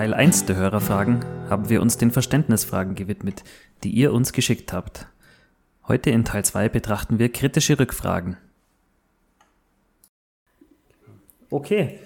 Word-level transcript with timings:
Teil 0.00 0.14
1 0.14 0.46
der 0.46 0.56
Hörerfragen 0.56 1.20
haben 1.50 1.68
wir 1.68 1.82
uns 1.82 1.98
den 1.98 2.10
Verständnisfragen 2.10 2.94
gewidmet, 2.94 3.44
die 3.84 3.90
ihr 3.90 4.14
uns 4.14 4.32
geschickt 4.32 4.72
habt. 4.72 5.06
Heute 5.88 6.08
in 6.08 6.24
Teil 6.24 6.42
2 6.42 6.70
betrachten 6.70 7.18
wir 7.18 7.30
kritische 7.30 7.78
Rückfragen. 7.78 8.38
Okay, 11.50 11.98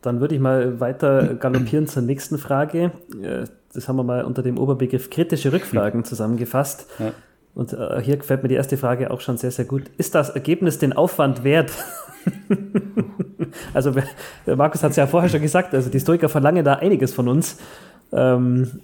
dann 0.00 0.20
würde 0.20 0.36
ich 0.36 0.40
mal 0.40 0.80
weiter 0.80 1.34
galoppieren 1.34 1.86
zur 1.86 2.00
nächsten 2.00 2.38
Frage. 2.38 2.92
Äh, 3.22 3.44
das 3.74 3.88
haben 3.88 3.96
wir 3.96 4.04
mal 4.04 4.24
unter 4.24 4.42
dem 4.42 4.56
Oberbegriff 4.56 5.10
kritische 5.10 5.52
Rückfragen 5.52 6.04
zusammengefasst. 6.04 6.86
Ja. 6.98 7.12
Und 7.54 7.74
äh, 7.74 8.00
hier 8.00 8.16
gefällt 8.16 8.42
mir 8.42 8.48
die 8.48 8.54
erste 8.54 8.78
Frage 8.78 9.10
auch 9.10 9.20
schon 9.20 9.36
sehr, 9.36 9.50
sehr 9.50 9.66
gut. 9.66 9.90
Ist 9.98 10.14
das 10.14 10.30
Ergebnis 10.30 10.78
den 10.78 10.94
Aufwand 10.94 11.44
wert? 11.44 11.70
also, 13.74 13.92
Markus 14.46 14.82
hat 14.82 14.90
es 14.90 14.96
ja 14.96 15.06
vorher 15.06 15.28
schon 15.28 15.42
gesagt, 15.42 15.74
also 15.74 15.90
die 15.90 16.00
Stoiker 16.00 16.28
verlangen 16.28 16.64
da 16.64 16.74
einiges 16.74 17.12
von 17.12 17.28
uns. 17.28 17.58
Ähm, 18.12 18.80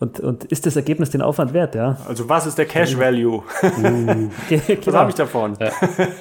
und, 0.00 0.18
und 0.18 0.44
ist 0.46 0.64
das 0.64 0.76
Ergebnis 0.76 1.10
den 1.10 1.20
Aufwand 1.20 1.52
wert, 1.52 1.74
ja? 1.74 1.98
Also 2.08 2.26
was 2.26 2.46
ist 2.46 2.56
der 2.56 2.64
Cash 2.64 2.98
Value? 2.98 3.42
Uh, 3.80 4.30
was 4.84 4.94
habe 4.94 5.10
ich 5.10 5.16
davon? 5.16 5.56
Ja. 5.60 5.70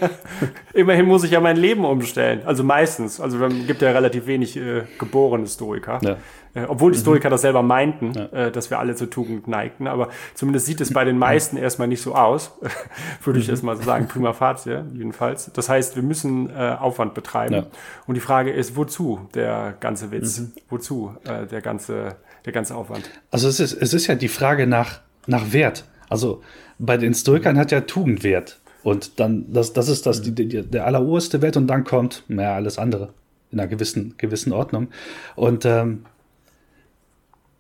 Immerhin 0.74 1.06
muss 1.06 1.24
ich 1.24 1.32
ja 1.32 1.40
mein 1.40 1.58
Leben 1.58 1.86
umstellen. 1.86 2.42
Also 2.46 2.64
meistens. 2.64 3.20
Also 3.20 3.44
es 3.44 3.68
gibt 3.68 3.82
ja 3.82 3.92
relativ 3.92 4.28
wenig 4.28 4.58
äh, 4.58 4.84
geborene 4.98 5.48
Stoiker. 5.48 6.00
Ja. 6.02 6.18
Äh, 6.54 6.66
obwohl 6.68 6.92
die 6.92 6.98
mhm. 6.98 7.02
Stoiker 7.02 7.30
mhm. 7.30 7.32
das 7.32 7.42
selber 7.42 7.62
meinten, 7.62 8.12
ja. 8.14 8.26
äh, 8.26 8.52
dass 8.52 8.70
wir 8.70 8.80
alle 8.80 8.96
zur 8.96 9.10
Tugend 9.10 9.48
neigten. 9.48 9.88
Aber 9.88 10.10
zumindest 10.34 10.66
sieht 10.66 10.82
es 10.82 10.94
bei 10.94 11.06
den 11.06 11.18
meisten 11.18 11.58
erstmal 11.58 11.88
nicht 11.88 12.02
so 12.02 12.16
aus. 12.16 12.52
Würde 13.24 13.40
ich 13.40 13.48
mhm. 13.48 13.52
erstmal 13.52 13.78
sagen, 13.78 14.08
prima 14.08 14.34
facie, 14.34 14.84
jedenfalls. 14.94 15.52
Das 15.54 15.70
heißt, 15.70 15.96
wir 15.96 16.04
müssen 16.04 16.50
äh, 16.50 16.76
Aufwand 16.80 17.14
betreiben. 17.14 17.54
Ja. 17.54 17.64
Und 18.08 18.16
die 18.16 18.22
Frage 18.22 18.52
ist, 18.52 18.76
wozu 18.76 19.28
der 19.34 19.76
ganze 19.80 20.12
Witz? 20.12 20.40
Mhm. 20.40 20.52
Wozu 20.70 21.16
äh, 21.26 21.46
der 21.48 21.62
ganze 21.62 22.18
der 22.50 22.54
ganze 22.54 22.76
Aufwand. 22.76 23.10
Also 23.32 23.48
es 23.48 23.60
ist, 23.60 23.74
es 23.74 23.94
ist 23.94 24.08
ja 24.08 24.16
die 24.16 24.28
Frage 24.28 24.68
nach, 24.68 25.02
nach 25.28 25.54
Wert. 25.54 25.86
Also 26.10 26.42
bei 26.80 26.98
den 26.98 27.14
Stoikern 27.14 27.58
hat 27.58 27.72
ja 27.72 27.82
Tugend 27.82 28.24
Wert. 28.24 28.60
Und 28.84 29.20
dann, 29.20 29.52
das, 29.52 29.74
das 29.74 29.90
ist 29.90 30.06
das, 30.06 30.22
die, 30.22 30.34
die, 30.34 30.64
der 30.64 30.86
alleroberste 30.86 31.42
Wert 31.42 31.58
und 31.58 31.68
dann 31.68 31.84
kommt, 31.84 32.24
naja, 32.28 32.56
alles 32.56 32.78
andere 32.78 33.14
in 33.52 33.60
einer 33.60 33.68
gewissen, 33.68 34.16
gewissen 34.18 34.54
Ordnung. 34.54 34.88
Und 35.36 35.66
ähm, 35.66 36.06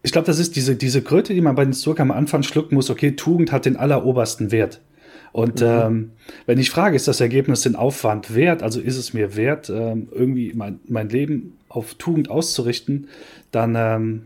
ich 0.01 0.11
glaube, 0.11 0.25
das 0.25 0.39
ist 0.39 0.55
diese, 0.55 0.75
diese 0.75 1.01
Kröte, 1.01 1.33
die 1.33 1.41
man 1.41 1.55
bei 1.55 1.65
den 1.65 1.73
Stoikern 1.73 2.09
am 2.09 2.17
Anfang 2.17 2.43
schlucken 2.43 2.75
muss, 2.75 2.89
okay, 2.89 3.11
Tugend 3.11 3.51
hat 3.51 3.65
den 3.65 3.75
allerobersten 3.75 4.51
Wert. 4.51 4.81
Und 5.31 5.61
mhm. 5.61 5.67
ähm, 5.67 6.11
wenn 6.45 6.57
ich 6.57 6.71
frage, 6.71 6.95
ist 6.95 7.07
das 7.07 7.21
Ergebnis 7.21 7.61
den 7.61 7.75
Aufwand 7.75 8.33
wert, 8.33 8.63
also 8.63 8.79
ist 8.79 8.97
es 8.97 9.13
mir 9.13 9.35
wert, 9.35 9.69
ähm, 9.69 10.07
irgendwie 10.11 10.53
mein, 10.55 10.79
mein 10.87 11.09
Leben 11.09 11.57
auf 11.67 11.95
Tugend 11.95 12.31
auszurichten, 12.31 13.09
dann 13.51 13.75
ähm, 13.77 14.21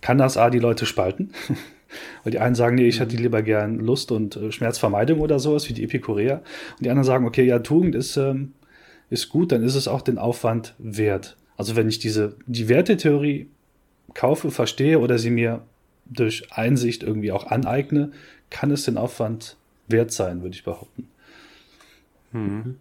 kann 0.00 0.18
das 0.18 0.36
A, 0.36 0.50
die 0.50 0.58
Leute 0.58 0.86
spalten. 0.86 1.32
Weil 2.22 2.32
die 2.32 2.38
einen 2.38 2.54
sagen, 2.54 2.76
nee, 2.76 2.86
ich 2.86 3.00
hätte 3.00 3.16
mhm. 3.16 3.22
lieber 3.22 3.42
gern 3.42 3.78
Lust 3.78 4.12
und 4.12 4.36
äh, 4.36 4.52
Schmerzvermeidung 4.52 5.20
oder 5.20 5.38
sowas, 5.38 5.68
wie 5.68 5.72
die 5.72 5.84
Epikureer. 5.84 6.42
Und 6.76 6.84
die 6.84 6.90
anderen 6.90 7.04
sagen, 7.04 7.26
okay, 7.26 7.44
ja, 7.44 7.60
Tugend 7.60 7.94
ist, 7.94 8.16
ähm, 8.16 8.52
ist 9.10 9.30
gut, 9.30 9.52
dann 9.52 9.62
ist 9.62 9.74
es 9.74 9.88
auch 9.88 10.02
den 10.02 10.18
Aufwand 10.18 10.74
wert. 10.78 11.36
Also 11.56 11.76
wenn 11.76 11.88
ich 11.88 11.98
diese, 11.98 12.36
die 12.46 12.68
Wertetheorie 12.68 13.48
kaufe, 14.14 14.50
verstehe 14.50 14.98
oder 14.98 15.18
sie 15.18 15.30
mir 15.30 15.62
durch 16.04 16.52
Einsicht 16.52 17.02
irgendwie 17.02 17.32
auch 17.32 17.46
aneigne, 17.46 18.12
kann 18.50 18.70
es 18.70 18.84
den 18.84 18.96
Aufwand 18.96 19.56
wert 19.88 20.12
sein, 20.12 20.42
würde 20.42 20.54
ich 20.54 20.64
behaupten. 20.64 21.08
Mhm. 22.32 22.76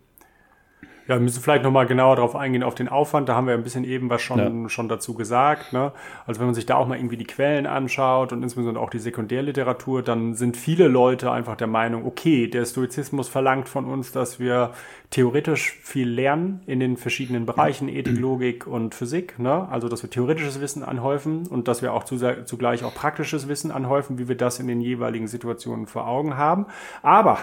Ja, 1.08 1.16
wir 1.16 1.22
müssen 1.22 1.42
vielleicht 1.42 1.64
nochmal 1.64 1.86
genauer 1.86 2.18
darauf 2.18 2.36
eingehen, 2.36 2.64
auf 2.64 2.76
den 2.76 2.90
Aufwand. 2.90 3.30
Da 3.30 3.36
haben 3.36 3.48
wir 3.48 3.54
ein 3.54 3.64
bisschen 3.64 3.86
eben 3.86 4.10
was 4.10 4.22
schon, 4.22 4.64
ja. 4.64 4.70
schon 4.70 4.90
dazu 4.90 5.14
gesagt. 5.14 5.72
Ne? 5.72 5.94
Also 6.26 6.42
wenn 6.42 6.48
man 6.48 6.56
sich 6.56 6.66
da 6.66 6.76
auch 6.76 6.86
mal 6.86 6.98
irgendwie 6.98 7.16
die 7.16 7.26
Quellen 7.26 7.66
anschaut 7.66 8.34
und 8.34 8.44
insbesondere 8.44 8.84
auch 8.84 8.90
die 8.90 9.00
Sekundärliteratur, 9.00 10.04
dann 10.04 10.34
sind 10.34 10.58
viele 10.58 10.90
Leute 10.90 11.32
einfach 11.32 11.56
der 11.56 11.68
Meinung, 11.68 12.06
okay, 12.06 12.48
der 12.48 12.66
Stoizismus 12.66 13.30
verlangt 13.30 13.70
von 13.70 13.86
uns, 13.86 14.12
dass 14.12 14.38
wir 14.40 14.72
theoretisch 15.10 15.80
viel 15.82 16.10
lernen 16.10 16.62
in 16.66 16.82
den 16.82 16.98
verschiedenen 16.98 17.46
Bereichen, 17.46 17.88
Ethik, 17.88 18.20
Logik 18.20 18.68
und 18.68 18.94
Physik. 18.94 19.40
Ne? 19.40 19.66
Also 19.70 19.88
dass 19.88 20.04
wir 20.04 20.10
theoretisches 20.10 20.60
Wissen 20.60 20.84
anhäufen 20.84 21.48
und 21.48 21.70
dass 21.70 21.82
wir 21.82 21.94
auch 21.94 22.04
zugleich 22.04 22.84
auch 22.84 22.94
praktisches 22.94 23.48
Wissen 23.48 23.72
anhäufen, 23.72 24.18
wie 24.18 24.28
wir 24.28 24.36
das 24.36 24.60
in 24.60 24.68
den 24.68 24.82
jeweiligen 24.82 25.28
Situationen 25.28 25.88
vor 25.88 26.06
Augen 26.06 26.36
haben. 26.36 26.66
Aber 27.02 27.38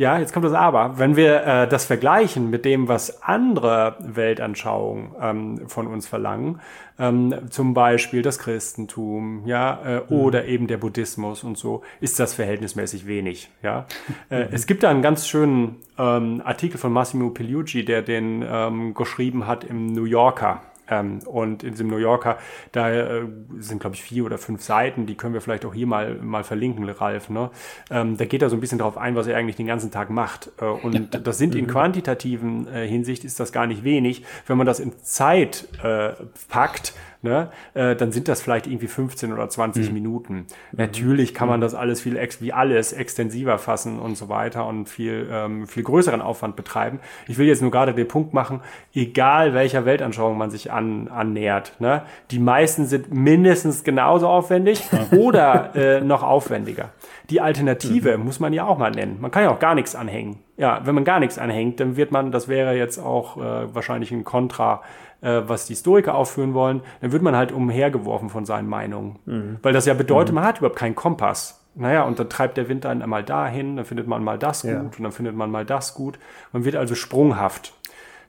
ja, 0.00 0.18
jetzt 0.18 0.32
kommt 0.32 0.46
das 0.46 0.54
Aber. 0.54 0.98
Wenn 0.98 1.14
wir 1.14 1.44
äh, 1.44 1.68
das 1.68 1.84
vergleichen 1.84 2.48
mit 2.48 2.64
dem, 2.64 2.88
was 2.88 3.22
andere 3.22 3.96
Weltanschauungen 3.98 5.10
ähm, 5.20 5.68
von 5.68 5.86
uns 5.86 6.08
verlangen, 6.08 6.62
ähm, 6.98 7.34
zum 7.50 7.74
Beispiel 7.74 8.22
das 8.22 8.38
Christentum, 8.38 9.42
ja, 9.44 9.78
äh, 9.84 9.96
mhm. 9.96 10.02
oder 10.08 10.46
eben 10.46 10.68
der 10.68 10.78
Buddhismus 10.78 11.44
und 11.44 11.58
so, 11.58 11.82
ist 12.00 12.18
das 12.18 12.32
verhältnismäßig 12.32 13.06
wenig. 13.06 13.50
Ja, 13.62 13.84
äh, 14.30 14.44
mhm. 14.44 14.48
es 14.52 14.66
gibt 14.66 14.84
da 14.84 14.88
einen 14.88 15.02
ganz 15.02 15.28
schönen 15.28 15.76
ähm, 15.98 16.40
Artikel 16.46 16.78
von 16.78 16.94
Massimo 16.94 17.28
Pigliucci, 17.28 17.84
der 17.84 18.00
den 18.00 18.42
ähm, 18.48 18.94
geschrieben 18.94 19.46
hat 19.46 19.64
im 19.64 19.84
New 19.84 20.04
Yorker. 20.04 20.62
Ähm, 20.90 21.20
und 21.26 21.62
in 21.62 21.70
diesem 21.70 21.88
New 21.88 21.96
Yorker, 21.96 22.38
da 22.72 22.90
äh, 22.90 23.22
sind, 23.58 23.80
glaube 23.80 23.96
ich, 23.96 24.02
vier 24.02 24.24
oder 24.24 24.38
fünf 24.38 24.62
Seiten, 24.62 25.06
die 25.06 25.14
können 25.14 25.34
wir 25.34 25.40
vielleicht 25.40 25.64
auch 25.64 25.74
hier 25.74 25.86
mal, 25.86 26.16
mal 26.16 26.44
verlinken, 26.44 26.88
Ralf. 26.88 27.30
Ne? 27.30 27.50
Ähm, 27.90 28.16
da 28.16 28.24
geht 28.24 28.42
er 28.42 28.50
so 28.50 28.56
ein 28.56 28.60
bisschen 28.60 28.78
darauf 28.78 28.98
ein, 28.98 29.14
was 29.14 29.26
er 29.26 29.36
eigentlich 29.36 29.56
den 29.56 29.66
ganzen 29.66 29.90
Tag 29.90 30.10
macht. 30.10 30.50
Äh, 30.60 30.64
und 30.64 31.26
das 31.26 31.38
sind 31.38 31.54
in 31.54 31.64
mhm. 31.64 31.70
quantitativen 31.70 32.66
äh, 32.68 32.86
Hinsicht 32.86 33.24
ist 33.24 33.40
das 33.40 33.52
gar 33.52 33.66
nicht 33.66 33.84
wenig. 33.84 34.24
Wenn 34.46 34.58
man 34.58 34.66
das 34.66 34.80
in 34.80 34.92
Zeit 35.02 35.68
äh, 35.82 36.12
packt, 36.48 36.94
ne, 37.22 37.50
äh, 37.74 37.96
dann 37.96 38.12
sind 38.12 38.28
das 38.28 38.42
vielleicht 38.42 38.66
irgendwie 38.66 38.86
15 38.86 39.32
oder 39.32 39.48
20 39.48 39.88
mhm. 39.88 39.94
Minuten. 39.94 40.34
Mhm. 40.34 40.46
Natürlich 40.72 41.34
kann 41.34 41.48
man 41.48 41.60
mhm. 41.60 41.62
das 41.62 41.74
alles 41.74 42.00
viel, 42.00 42.16
ex 42.16 42.40
wie 42.40 42.52
alles, 42.52 42.92
extensiver 42.92 43.58
fassen 43.58 43.98
und 43.98 44.16
so 44.16 44.28
weiter 44.28 44.66
und 44.66 44.88
viel, 44.88 45.28
ähm, 45.30 45.66
viel 45.66 45.82
größeren 45.82 46.20
Aufwand 46.20 46.56
betreiben. 46.56 47.00
Ich 47.28 47.38
will 47.38 47.46
jetzt 47.46 47.62
nur 47.62 47.70
gerade 47.70 47.94
den 47.94 48.08
Punkt 48.08 48.34
machen, 48.34 48.60
egal 48.94 49.54
welcher 49.54 49.84
Weltanschauung 49.84 50.38
man 50.38 50.50
sich 50.50 50.72
an, 50.72 51.08
annähert, 51.08 51.76
ne, 51.80 52.02
die 52.30 52.38
meisten 52.38 52.86
sind 52.86 53.12
mindestens 53.12 53.84
genauso 53.84 54.28
aufwendig 54.28 54.82
oder 55.12 55.74
äh, 55.74 56.00
noch 56.00 56.22
aufwendiger. 56.22 56.90
Die 57.30 57.40
Alternative 57.40 58.18
mhm. 58.18 58.24
muss 58.24 58.40
man 58.40 58.52
ja 58.52 58.66
auch 58.66 58.78
mal 58.78 58.90
nennen. 58.90 59.18
Man 59.20 59.30
kann 59.30 59.44
ja 59.44 59.50
auch 59.50 59.60
gar 59.60 59.74
nichts 59.74 59.94
anhängen. 59.94 60.38
Ja, 60.56 60.80
wenn 60.84 60.94
man 60.94 61.04
gar 61.04 61.20
nichts 61.20 61.38
anhängt, 61.38 61.80
dann 61.80 61.96
wird 61.96 62.12
man, 62.12 62.32
das 62.32 62.48
wäre 62.48 62.76
jetzt 62.76 62.98
auch 62.98 63.36
äh, 63.36 63.74
wahrscheinlich 63.74 64.10
ein 64.10 64.24
Kontra 64.24 64.82
äh, 65.20 65.42
was 65.46 65.66
die 65.66 65.74
Historiker 65.74 66.14
aufführen 66.14 66.54
wollen, 66.54 66.82
dann 67.00 67.12
wird 67.12 67.22
man 67.22 67.36
halt 67.36 67.52
umhergeworfen 67.52 68.30
von 68.30 68.44
seinen 68.44 68.68
Meinungen. 68.68 69.18
Mhm. 69.26 69.58
Weil 69.62 69.72
das 69.72 69.86
ja 69.86 69.94
bedeutet, 69.94 70.30
mhm. 70.30 70.36
man 70.36 70.44
hat 70.44 70.58
überhaupt 70.58 70.78
keinen 70.78 70.94
Kompass. 70.94 71.56
Naja, 71.74 72.02
und 72.02 72.18
dann 72.18 72.28
treibt 72.28 72.56
der 72.56 72.68
Wind 72.68 72.84
einen 72.84 73.00
einmal 73.00 73.22
dahin, 73.22 73.76
dann 73.76 73.84
findet 73.84 74.06
man 74.06 74.24
mal 74.24 74.38
das 74.38 74.62
gut 74.62 74.70
ja. 74.72 74.80
und 74.80 75.00
dann 75.00 75.12
findet 75.12 75.36
man 75.36 75.50
mal 75.50 75.64
das 75.64 75.94
gut. 75.94 76.18
Man 76.52 76.64
wird 76.64 76.76
also 76.76 76.94
sprunghaft. 76.94 77.74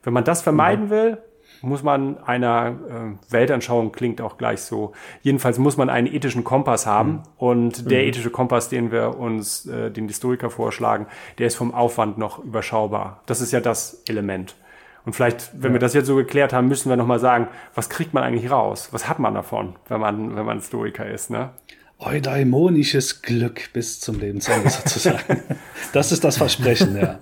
Wenn 0.04 0.12
man 0.12 0.24
das 0.24 0.42
vermeiden 0.42 0.86
mhm. 0.86 0.90
will, 0.90 1.18
muss 1.62 1.82
man 1.82 2.18
einer 2.24 2.76
äh, 2.88 3.32
Weltanschauung 3.32 3.92
klingt 3.92 4.20
auch 4.20 4.36
gleich 4.36 4.60
so. 4.62 4.92
Jedenfalls 5.22 5.58
muss 5.58 5.76
man 5.76 5.90
einen 5.90 6.06
ethischen 6.06 6.44
Kompass 6.44 6.86
haben 6.86 7.10
mhm. 7.10 7.20
und 7.36 7.90
der 7.90 8.02
mhm. 8.02 8.08
ethische 8.08 8.30
Kompass, 8.30 8.68
den 8.68 8.90
wir 8.90 9.18
uns, 9.18 9.66
äh, 9.66 9.90
den 9.90 10.08
Historiker 10.08 10.50
vorschlagen, 10.50 11.06
der 11.38 11.46
ist 11.46 11.54
vom 11.54 11.72
Aufwand 11.72 12.18
noch 12.18 12.42
überschaubar. 12.42 13.22
Das 13.26 13.40
ist 13.40 13.52
ja 13.52 13.60
das 13.60 14.02
Element. 14.08 14.56
Und 15.04 15.14
vielleicht, 15.14 15.50
wenn 15.54 15.70
ja. 15.70 15.74
wir 15.74 15.80
das 15.80 15.94
jetzt 15.94 16.06
so 16.06 16.16
geklärt 16.16 16.52
haben, 16.52 16.68
müssen 16.68 16.88
wir 16.88 16.96
nochmal 16.96 17.18
sagen, 17.18 17.48
was 17.74 17.90
kriegt 17.90 18.14
man 18.14 18.22
eigentlich 18.22 18.50
raus? 18.50 18.88
Was 18.92 19.08
hat 19.08 19.18
man 19.18 19.34
davon, 19.34 19.74
wenn 19.88 20.00
man, 20.00 20.36
wenn 20.36 20.46
man 20.46 20.60
Stoiker 20.60 21.08
ist, 21.08 21.30
ne? 21.30 21.50
Eudaimonisches 21.98 23.22
Glück 23.22 23.72
bis 23.72 24.00
zum 24.00 24.18
Lebensende 24.18 24.68
sozusagen. 24.70 25.42
das 25.92 26.10
ist 26.12 26.24
das 26.24 26.36
Versprechen, 26.36 26.96
ja. 26.96 27.18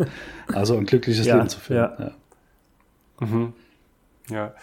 Also 0.52 0.76
ein 0.76 0.86
glückliches 0.86 1.26
ja, 1.26 1.36
Leben 1.36 1.48
zu 1.48 1.60
führen. 1.60 1.90
Ja. 1.98 2.12
Ja. 3.20 3.26
Mhm. 3.26 3.52
ja. 4.30 4.54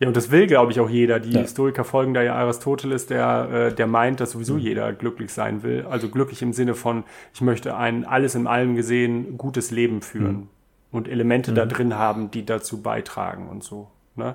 Ja, 0.00 0.08
und 0.08 0.16
das 0.16 0.32
will, 0.32 0.48
glaube 0.48 0.72
ich, 0.72 0.80
auch 0.80 0.90
jeder. 0.90 1.20
Die 1.20 1.30
ja. 1.30 1.40
Historiker 1.40 1.84
folgen 1.84 2.14
da 2.14 2.22
ja 2.22 2.34
Aristoteles, 2.34 3.06
der, 3.06 3.68
äh, 3.70 3.74
der 3.74 3.86
meint, 3.86 4.18
dass 4.18 4.32
sowieso 4.32 4.54
mhm. 4.54 4.60
jeder 4.60 4.92
glücklich 4.92 5.32
sein 5.32 5.62
will. 5.62 5.86
Also 5.88 6.08
glücklich 6.08 6.42
im 6.42 6.52
Sinne 6.52 6.74
von, 6.74 7.04
ich 7.32 7.40
möchte 7.40 7.76
ein 7.76 8.04
alles 8.04 8.34
in 8.34 8.48
allem 8.48 8.74
gesehen 8.74 9.38
gutes 9.38 9.70
Leben 9.70 10.02
führen. 10.02 10.32
Mhm 10.32 10.48
und 10.92 11.08
Elemente 11.08 11.50
mhm. 11.52 11.54
da 11.56 11.66
drin 11.66 11.94
haben, 11.96 12.30
die 12.30 12.44
dazu 12.44 12.82
beitragen 12.82 13.48
und 13.48 13.62
so. 13.62 13.88
Ne? 14.16 14.34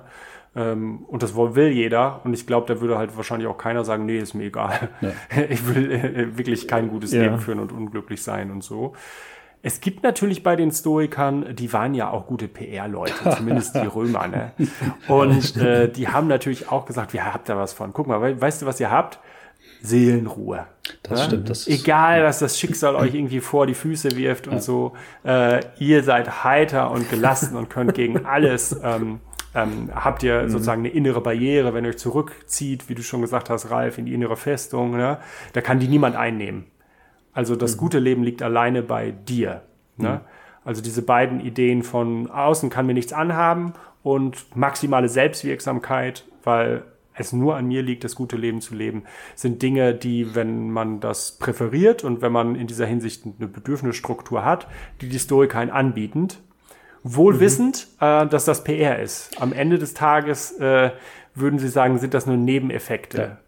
Ähm, 0.54 1.04
und 1.06 1.22
das 1.22 1.36
will 1.36 1.68
jeder. 1.68 2.20
Und 2.24 2.32
ich 2.32 2.46
glaube, 2.46 2.72
da 2.72 2.80
würde 2.80 2.96
halt 2.96 3.16
wahrscheinlich 3.16 3.46
auch 3.46 3.58
keiner 3.58 3.84
sagen, 3.84 4.06
nee, 4.06 4.18
ist 4.18 4.34
mir 4.34 4.44
egal. 4.44 4.88
Ja. 5.00 5.10
Ich 5.50 5.66
will 5.68 5.92
äh, 5.92 6.38
wirklich 6.38 6.66
kein 6.66 6.88
gutes 6.88 7.12
ja. 7.12 7.22
Leben 7.22 7.38
führen 7.38 7.60
und 7.60 7.72
unglücklich 7.72 8.22
sein 8.22 8.50
und 8.50 8.64
so. 8.64 8.94
Es 9.62 9.80
gibt 9.80 10.02
natürlich 10.02 10.42
bei 10.42 10.54
den 10.54 10.70
Stoikern, 10.70 11.56
die 11.56 11.72
waren 11.72 11.94
ja 11.94 12.10
auch 12.10 12.26
gute 12.26 12.46
PR-Leute, 12.46 13.30
zumindest 13.36 13.74
die 13.74 13.86
Römer, 13.86 14.28
ne? 14.28 14.52
Und 15.08 15.56
äh, 15.56 15.90
die 15.90 16.08
haben 16.08 16.28
natürlich 16.28 16.70
auch 16.70 16.86
gesagt, 16.86 17.12
wir 17.12 17.32
habt 17.32 17.48
da 17.48 17.56
was 17.56 17.72
von. 17.72 17.92
Guck 17.92 18.06
mal, 18.06 18.40
weißt 18.40 18.62
du, 18.62 18.66
was 18.66 18.78
ihr 18.80 18.90
habt? 18.90 19.18
Seelenruhe. 19.82 20.66
Das 21.02 21.20
ja? 21.20 21.26
stimmt. 21.26 21.50
Das 21.50 21.66
Egal, 21.66 22.24
was 22.24 22.38
das 22.38 22.58
Schicksal 22.58 22.94
euch 22.96 23.14
irgendwie 23.14 23.40
vor 23.40 23.66
die 23.66 23.74
Füße 23.74 24.16
wirft 24.16 24.46
und 24.46 24.54
ja. 24.54 24.60
so, 24.60 24.92
äh, 25.24 25.60
ihr 25.78 26.02
seid 26.02 26.44
heiter 26.44 26.90
und 26.90 27.10
gelassen 27.10 27.56
und 27.56 27.70
könnt 27.70 27.94
gegen 27.94 28.24
alles. 28.26 28.76
Ähm, 28.82 29.20
ähm, 29.54 29.90
habt 29.94 30.22
ihr 30.22 30.42
mhm. 30.42 30.50
sozusagen 30.50 30.82
eine 30.82 30.90
innere 30.90 31.20
Barriere, 31.20 31.72
wenn 31.72 31.84
ihr 31.84 31.90
euch 31.90 31.98
zurückzieht, 31.98 32.88
wie 32.88 32.94
du 32.94 33.02
schon 33.02 33.22
gesagt 33.22 33.48
hast, 33.48 33.70
Ralf, 33.70 33.96
in 33.96 34.04
die 34.04 34.12
innere 34.12 34.36
Festung, 34.36 34.96
ne? 34.96 35.18
da 35.54 35.60
kann 35.62 35.78
die 35.78 35.88
niemand 35.88 36.14
einnehmen. 36.14 36.66
Also 37.32 37.56
das 37.56 37.76
mhm. 37.76 37.80
gute 37.80 37.98
Leben 37.98 38.22
liegt 38.22 38.42
alleine 38.42 38.82
bei 38.82 39.12
dir. 39.12 39.62
Ne? 39.96 40.10
Mhm. 40.10 40.20
Also 40.64 40.82
diese 40.82 41.00
beiden 41.00 41.40
Ideen 41.40 41.82
von 41.82 42.30
außen 42.30 42.68
kann 42.68 42.86
mir 42.86 42.94
nichts 42.94 43.12
anhaben 43.12 43.72
und 44.02 44.54
maximale 44.54 45.08
Selbstwirksamkeit, 45.08 46.24
weil 46.44 46.82
es 47.18 47.32
nur 47.32 47.56
an 47.56 47.66
mir 47.66 47.82
liegt, 47.82 48.04
das 48.04 48.14
gute 48.14 48.36
Leben 48.36 48.60
zu 48.60 48.74
leben, 48.74 49.04
sind 49.34 49.62
Dinge, 49.62 49.94
die, 49.94 50.34
wenn 50.34 50.70
man 50.70 51.00
das 51.00 51.32
präferiert 51.38 52.04
und 52.04 52.22
wenn 52.22 52.32
man 52.32 52.54
in 52.54 52.66
dieser 52.66 52.86
Hinsicht 52.86 53.24
eine 53.24 53.48
Bedürfnisstruktur 53.48 54.44
hat, 54.44 54.66
die 55.00 55.08
die 55.08 55.18
Stoiker 55.18 55.58
einen 55.58 55.70
anbietend, 55.70 56.40
wohl 57.02 57.34
mhm. 57.34 57.40
wissend, 57.40 57.88
äh, 58.00 58.26
dass 58.26 58.44
das 58.44 58.64
PR 58.64 58.98
ist. 58.98 59.40
Am 59.40 59.52
Ende 59.52 59.78
des 59.78 59.94
Tages 59.94 60.52
äh, 60.58 60.90
würden 61.34 61.58
sie 61.58 61.68
sagen, 61.68 61.98
sind 61.98 62.14
das 62.14 62.26
nur 62.26 62.36
Nebeneffekte. 62.36 63.18
Ja. 63.18 63.38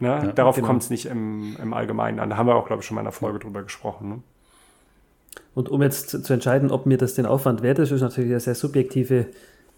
Ne? 0.00 0.26
Ja, 0.26 0.32
Darauf 0.32 0.56
genau. 0.56 0.68
kommt 0.68 0.82
es 0.82 0.90
nicht 0.90 1.06
im, 1.06 1.56
im 1.60 1.74
Allgemeinen 1.74 2.20
an. 2.20 2.30
Da 2.30 2.36
haben 2.36 2.46
wir 2.46 2.54
auch, 2.54 2.66
glaube 2.66 2.82
ich, 2.82 2.86
schon 2.86 2.94
mal 2.94 3.00
in 3.00 3.08
einer 3.08 3.12
Folge 3.12 3.40
drüber 3.40 3.62
gesprochen. 3.62 4.08
Ne? 4.08 4.22
Und 5.54 5.68
um 5.68 5.82
jetzt 5.82 6.10
zu, 6.10 6.22
zu, 6.22 6.32
entscheiden, 6.32 6.70
ob 6.70 6.86
mir 6.86 6.98
das 6.98 7.14
den 7.14 7.26
Aufwand 7.26 7.62
wert 7.62 7.80
ist, 7.80 7.90
ist 7.90 8.00
natürlich 8.00 8.30
eine 8.30 8.40
sehr 8.40 8.54
subjektive 8.54 9.26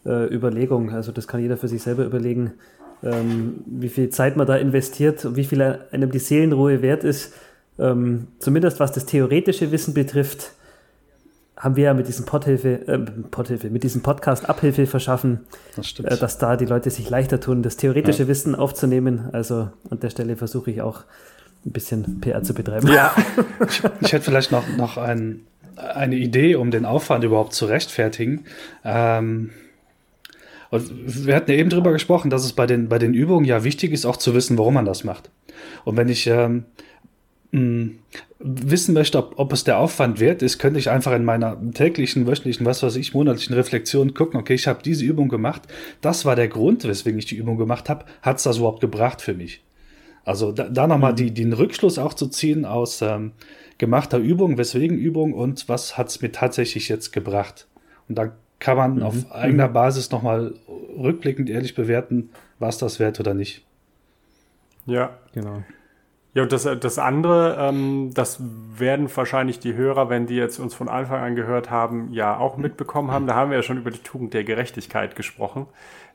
äh, 0.04 0.34
Überlegung. 0.34 0.90
Also 0.90 1.10
das 1.12 1.26
kann 1.26 1.40
jeder 1.40 1.56
für 1.56 1.68
sich 1.68 1.82
selber 1.82 2.04
überlegen, 2.04 2.52
ähm, 3.02 3.62
wie 3.66 3.88
viel 3.88 4.10
Zeit 4.10 4.36
man 4.36 4.46
da 4.46 4.56
investiert 4.56 5.24
und 5.24 5.36
wie 5.36 5.44
viel 5.44 5.62
einem 5.62 6.10
die 6.10 6.18
Seelenruhe 6.18 6.82
wert 6.82 7.04
ist. 7.04 7.32
Ähm, 7.78 8.28
zumindest 8.38 8.80
was 8.80 8.92
das 8.92 9.06
theoretische 9.06 9.72
Wissen 9.72 9.94
betrifft, 9.94 10.52
haben 11.56 11.76
wir 11.76 11.84
ja 11.84 11.94
mit 11.94 12.08
diesem 12.08 12.24
Podhilfe, 12.24 12.86
äh, 12.88 12.98
Podhilfe, 12.98 13.68
mit 13.68 13.82
diesem 13.82 14.02
Podcast 14.02 14.48
Abhilfe 14.48 14.86
verschaffen, 14.86 15.40
das 15.76 15.98
äh, 15.98 16.16
dass 16.16 16.38
da 16.38 16.56
die 16.56 16.64
Leute 16.64 16.90
sich 16.90 17.08
leichter 17.08 17.38
tun, 17.38 17.62
das 17.62 17.76
theoretische 17.76 18.22
ja. 18.22 18.28
Wissen 18.28 18.54
aufzunehmen. 18.54 19.28
Also 19.32 19.68
an 19.90 20.00
der 20.00 20.10
Stelle 20.10 20.36
versuche 20.36 20.70
ich 20.70 20.80
auch 20.82 21.04
ein 21.66 21.72
bisschen 21.72 22.20
PR 22.20 22.42
zu 22.42 22.54
betreiben. 22.54 22.88
Ja, 22.88 23.14
ich, 23.68 23.82
ich 24.00 24.12
hätte 24.12 24.24
vielleicht 24.24 24.52
noch, 24.52 24.64
noch 24.76 24.96
ein, 24.96 25.40
eine 25.76 26.16
Idee, 26.16 26.54
um 26.54 26.70
den 26.70 26.86
Aufwand 26.86 27.24
überhaupt 27.24 27.52
zu 27.52 27.66
rechtfertigen. 27.66 28.44
Ähm, 28.82 29.50
und 30.70 31.26
wir 31.26 31.34
hatten 31.34 31.50
ja 31.50 31.56
eben 31.56 31.70
drüber 31.70 31.92
gesprochen, 31.92 32.30
dass 32.30 32.44
es 32.44 32.52
bei 32.52 32.66
den, 32.66 32.88
bei 32.88 32.98
den 32.98 33.14
Übungen 33.14 33.44
ja 33.44 33.64
wichtig 33.64 33.92
ist, 33.92 34.06
auch 34.06 34.16
zu 34.16 34.34
wissen, 34.34 34.56
warum 34.56 34.74
man 34.74 34.84
das 34.84 35.04
macht. 35.04 35.30
Und 35.84 35.96
wenn 35.96 36.08
ich 36.08 36.26
ähm, 36.28 36.64
mh, 37.50 37.90
wissen 38.38 38.94
möchte, 38.94 39.18
ob, 39.18 39.38
ob 39.38 39.52
es 39.52 39.64
der 39.64 39.78
Aufwand 39.78 40.20
wert 40.20 40.42
ist, 40.42 40.58
könnte 40.58 40.78
ich 40.78 40.88
einfach 40.88 41.12
in 41.12 41.24
meiner 41.24 41.58
täglichen, 41.72 42.26
wöchentlichen, 42.26 42.64
was 42.64 42.82
weiß 42.82 42.96
ich, 42.96 43.14
monatlichen 43.14 43.54
Reflexion 43.54 44.14
gucken, 44.14 44.38
okay, 44.38 44.54
ich 44.54 44.68
habe 44.68 44.82
diese 44.82 45.04
Übung 45.04 45.28
gemacht, 45.28 45.62
das 46.00 46.24
war 46.24 46.36
der 46.36 46.48
Grund, 46.48 46.84
weswegen 46.84 47.18
ich 47.18 47.26
die 47.26 47.36
Übung 47.36 47.58
gemacht 47.58 47.88
habe, 47.88 48.06
hat 48.22 48.38
es 48.38 48.44
das 48.44 48.58
überhaupt 48.58 48.80
gebracht 48.80 49.20
für 49.20 49.34
mich? 49.34 49.64
Also 50.24 50.52
da, 50.52 50.68
da 50.68 50.86
nochmal 50.86 51.12
mhm. 51.12 51.16
die, 51.16 51.34
den 51.34 51.52
Rückschluss 51.52 51.98
auch 51.98 52.14
zu 52.14 52.28
ziehen 52.28 52.64
aus 52.64 53.02
ähm, 53.02 53.32
gemachter 53.78 54.18
Übung, 54.18 54.56
weswegen 54.56 54.98
Übung 54.98 55.34
und 55.34 55.68
was 55.68 55.98
hat 55.98 56.08
es 56.08 56.22
mir 56.22 56.30
tatsächlich 56.30 56.88
jetzt 56.88 57.12
gebracht? 57.12 57.66
Und 58.08 58.16
da 58.16 58.32
kann 58.60 58.76
man 58.76 58.96
mhm. 58.96 59.02
auf 59.02 59.32
eigener 59.32 59.68
mhm. 59.68 59.72
Basis 59.72 60.10
nochmal 60.10 60.54
rückblickend 60.96 61.50
ehrlich 61.50 61.74
bewerten, 61.74 62.30
war 62.58 62.68
es 62.68 62.78
das 62.78 63.00
wert 63.00 63.18
oder 63.18 63.34
nicht. 63.34 63.66
Ja, 64.86 65.10
genau. 65.32 65.62
Ja, 66.32 66.44
und 66.44 66.52
das, 66.52 66.62
das 66.62 66.98
andere, 66.98 67.56
ähm, 67.58 68.12
das 68.14 68.40
werden 68.40 69.08
wahrscheinlich 69.14 69.58
die 69.58 69.74
Hörer, 69.74 70.08
wenn 70.10 70.26
die 70.26 70.36
jetzt 70.36 70.60
uns 70.60 70.74
von 70.74 70.88
Anfang 70.88 71.20
an 71.20 71.34
gehört 71.34 71.70
haben, 71.70 72.12
ja 72.12 72.36
auch 72.36 72.56
mitbekommen 72.56 73.10
haben. 73.10 73.26
Da 73.26 73.34
haben 73.34 73.50
wir 73.50 73.56
ja 73.56 73.62
schon 73.64 73.78
über 73.78 73.90
die 73.90 73.98
Tugend 73.98 74.32
der 74.32 74.44
Gerechtigkeit 74.44 75.16
gesprochen 75.16 75.66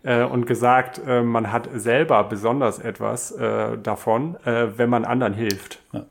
äh, 0.03 0.23
und 0.23 0.45
gesagt, 0.45 1.01
äh, 1.05 1.21
man 1.21 1.51
hat 1.51 1.67
selber 1.73 2.23
besonders 2.23 2.79
etwas 2.79 3.31
äh, 3.31 3.77
davon, 3.77 4.37
äh, 4.45 4.77
wenn 4.77 4.89
man 4.89 5.03
anderen 5.03 5.33
hilft. 5.33 5.81
Ja. 5.91 6.05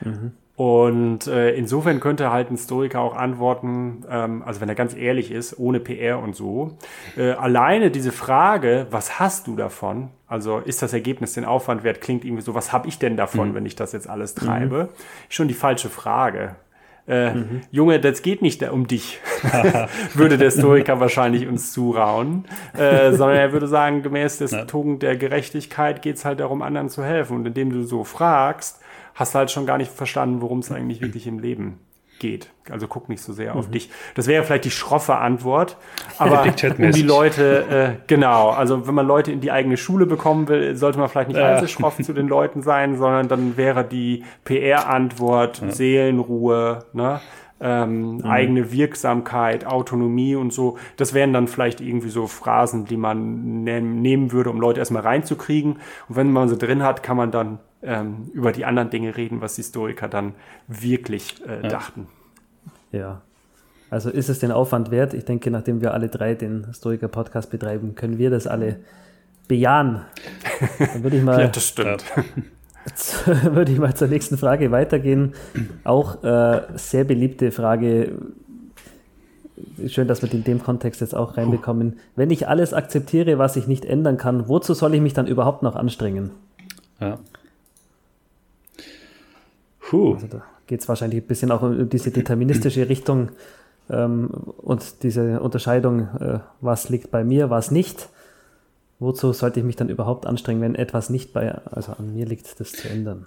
Mhm. 0.00 0.32
Und 0.56 1.26
äh, 1.26 1.50
insofern 1.56 1.98
könnte 1.98 2.30
halt 2.30 2.50
ein 2.50 2.56
Stoiker 2.56 3.00
auch 3.00 3.16
antworten, 3.16 4.04
ähm, 4.08 4.42
also 4.46 4.60
wenn 4.60 4.68
er 4.68 4.76
ganz 4.76 4.94
ehrlich 4.94 5.32
ist, 5.32 5.58
ohne 5.58 5.80
PR 5.80 6.20
und 6.20 6.36
so, 6.36 6.78
äh, 7.16 7.32
alleine 7.32 7.90
diese 7.90 8.12
Frage, 8.12 8.86
was 8.90 9.18
hast 9.18 9.48
du 9.48 9.56
davon? 9.56 10.10
Also 10.28 10.58
ist 10.58 10.80
das 10.80 10.92
Ergebnis 10.92 11.32
den 11.32 11.44
Aufwand 11.44 11.82
wert? 11.82 12.00
Klingt 12.00 12.24
irgendwie 12.24 12.42
so, 12.42 12.54
was 12.54 12.72
habe 12.72 12.86
ich 12.86 13.00
denn 13.00 13.16
davon, 13.16 13.50
mhm. 13.50 13.54
wenn 13.54 13.66
ich 13.66 13.74
das 13.74 13.92
jetzt 13.92 14.08
alles 14.08 14.36
treibe? 14.36 14.84
Mhm. 14.84 14.88
Schon 15.28 15.48
die 15.48 15.54
falsche 15.54 15.88
Frage. 15.88 16.54
Äh, 17.06 17.34
mhm. 17.34 17.60
Junge, 17.70 18.00
das 18.00 18.22
geht 18.22 18.40
nicht 18.40 18.62
um 18.62 18.86
dich, 18.86 19.18
würde 20.14 20.38
der 20.38 20.50
Stoiker 20.50 21.00
wahrscheinlich 21.00 21.46
uns 21.46 21.72
zurauen, 21.72 22.46
äh, 22.78 23.12
sondern 23.12 23.36
er 23.36 23.52
würde 23.52 23.66
sagen, 23.66 24.02
gemäß 24.02 24.38
des 24.38 24.52
ja. 24.52 24.64
Tugend 24.64 25.02
der 25.02 25.16
Gerechtigkeit 25.16 26.00
geht 26.00 26.16
es 26.16 26.24
halt 26.24 26.40
darum, 26.40 26.62
anderen 26.62 26.88
zu 26.88 27.04
helfen. 27.04 27.36
Und 27.36 27.46
indem 27.46 27.70
du 27.70 27.82
so 27.82 28.04
fragst, 28.04 28.80
hast 29.14 29.34
du 29.34 29.38
halt 29.38 29.50
schon 29.50 29.66
gar 29.66 29.78
nicht 29.78 29.90
verstanden, 29.90 30.40
worum 30.40 30.58
es 30.60 30.70
eigentlich 30.70 31.00
wirklich 31.00 31.26
im 31.26 31.38
Leben 31.38 31.78
geht. 32.18 32.50
Also 32.70 32.86
guck 32.86 33.08
nicht 33.08 33.22
so 33.22 33.32
sehr 33.32 33.52
mhm. 33.52 33.58
auf 33.58 33.70
dich. 33.70 33.90
Das 34.14 34.26
wäre 34.26 34.44
vielleicht 34.44 34.64
die 34.64 34.70
schroffe 34.70 35.16
Antwort, 35.16 35.76
aber 36.18 36.44
um 36.78 36.90
die 36.92 37.02
Leute, 37.02 37.96
äh, 37.98 38.02
genau, 38.06 38.50
also 38.50 38.86
wenn 38.86 38.94
man 38.94 39.06
Leute 39.06 39.32
in 39.32 39.40
die 39.40 39.50
eigene 39.50 39.76
Schule 39.76 40.06
bekommen 40.06 40.48
will, 40.48 40.76
sollte 40.76 40.98
man 40.98 41.08
vielleicht 41.08 41.28
nicht 41.28 41.38
ja. 41.38 41.54
allzu 41.54 41.66
schroff 41.66 41.98
zu 42.00 42.12
den 42.12 42.28
Leuten 42.28 42.62
sein, 42.62 42.96
sondern 42.96 43.28
dann 43.28 43.56
wäre 43.56 43.84
die 43.84 44.24
PR-Antwort 44.44 45.60
ja. 45.60 45.70
Seelenruhe, 45.70 46.84
ne? 46.92 47.20
Ähm, 47.60 48.16
mhm. 48.16 48.24
eigene 48.24 48.72
Wirksamkeit, 48.72 49.64
Autonomie 49.64 50.34
und 50.34 50.52
so. 50.52 50.76
Das 50.96 51.14
wären 51.14 51.32
dann 51.32 51.46
vielleicht 51.46 51.80
irgendwie 51.80 52.10
so 52.10 52.26
Phrasen, 52.26 52.84
die 52.84 52.96
man 52.96 53.62
nehmen 53.62 54.32
würde, 54.32 54.50
um 54.50 54.60
Leute 54.60 54.80
erstmal 54.80 55.02
reinzukriegen. 55.02 55.74
Und 56.08 56.16
wenn 56.16 56.32
man 56.32 56.48
sie 56.48 56.58
drin 56.58 56.82
hat, 56.82 57.02
kann 57.02 57.16
man 57.16 57.30
dann 57.30 57.60
ähm, 57.84 58.30
über 58.32 58.52
die 58.52 58.64
anderen 58.64 58.90
Dinge 58.90 59.16
reden, 59.16 59.40
was 59.40 59.54
die 59.54 59.62
Stoiker 59.62 60.08
dann 60.08 60.34
wirklich 60.68 61.34
äh, 61.46 61.62
ja. 61.62 61.68
dachten. 61.68 62.08
Ja. 62.92 63.22
Also 63.90 64.10
ist 64.10 64.28
es 64.28 64.38
den 64.38 64.50
Aufwand 64.50 64.90
wert? 64.90 65.14
Ich 65.14 65.24
denke, 65.24 65.50
nachdem 65.50 65.80
wir 65.80 65.94
alle 65.94 66.08
drei 66.08 66.34
den 66.34 66.66
Stoiker-Podcast 66.72 67.50
betreiben, 67.50 67.94
können 67.94 68.18
wir 68.18 68.30
das 68.30 68.46
alle 68.46 68.80
bejahen. 69.46 70.02
Dann 70.78 71.02
würde 71.02 71.16
ich 71.16 71.22
mal. 71.24 71.40
ja, 71.40 71.48
das 71.48 71.68
stimmt. 71.68 72.04
Jetzt 72.86 73.26
würde 73.26 73.72
ich 73.72 73.78
mal 73.78 73.94
zur 73.94 74.08
nächsten 74.08 74.36
Frage 74.36 74.70
weitergehen. 74.70 75.32
Auch 75.84 76.22
äh, 76.22 76.62
sehr 76.74 77.04
beliebte 77.04 77.50
Frage. 77.50 78.12
Schön, 79.86 80.06
dass 80.06 80.20
wir 80.20 80.28
die 80.28 80.36
in 80.36 80.44
dem 80.44 80.62
Kontext 80.62 81.00
jetzt 81.00 81.14
auch 81.14 81.38
reinbekommen. 81.38 81.98
Wenn 82.14 82.30
ich 82.30 82.46
alles 82.46 82.74
akzeptiere, 82.74 83.38
was 83.38 83.56
ich 83.56 83.66
nicht 83.68 83.86
ändern 83.86 84.18
kann, 84.18 84.48
wozu 84.48 84.74
soll 84.74 84.94
ich 84.94 85.00
mich 85.00 85.14
dann 85.14 85.26
überhaupt 85.26 85.62
noch 85.62 85.76
anstrengen? 85.76 86.32
Ja. 87.00 87.18
Puh. 89.94 90.14
Also 90.14 90.26
da 90.26 90.42
geht 90.66 90.80
es 90.80 90.88
wahrscheinlich 90.88 91.22
ein 91.22 91.26
bisschen 91.26 91.52
auch 91.52 91.62
um 91.62 91.88
diese 91.88 92.10
deterministische 92.10 92.88
Richtung 92.88 93.28
ähm, 93.88 94.28
und 94.28 95.02
diese 95.04 95.40
Unterscheidung, 95.40 96.08
äh, 96.20 96.38
was 96.60 96.88
liegt 96.88 97.12
bei 97.12 97.22
mir, 97.22 97.48
was 97.48 97.70
nicht. 97.70 98.08
Wozu 98.98 99.32
sollte 99.32 99.60
ich 99.60 99.66
mich 99.66 99.76
dann 99.76 99.88
überhaupt 99.88 100.26
anstrengen, 100.26 100.60
wenn 100.62 100.74
etwas 100.74 101.10
nicht 101.10 101.32
bei, 101.32 101.52
also 101.70 101.92
an 101.92 102.12
mir 102.14 102.26
liegt, 102.26 102.58
das 102.58 102.72
zu 102.72 102.88
ändern? 102.88 103.26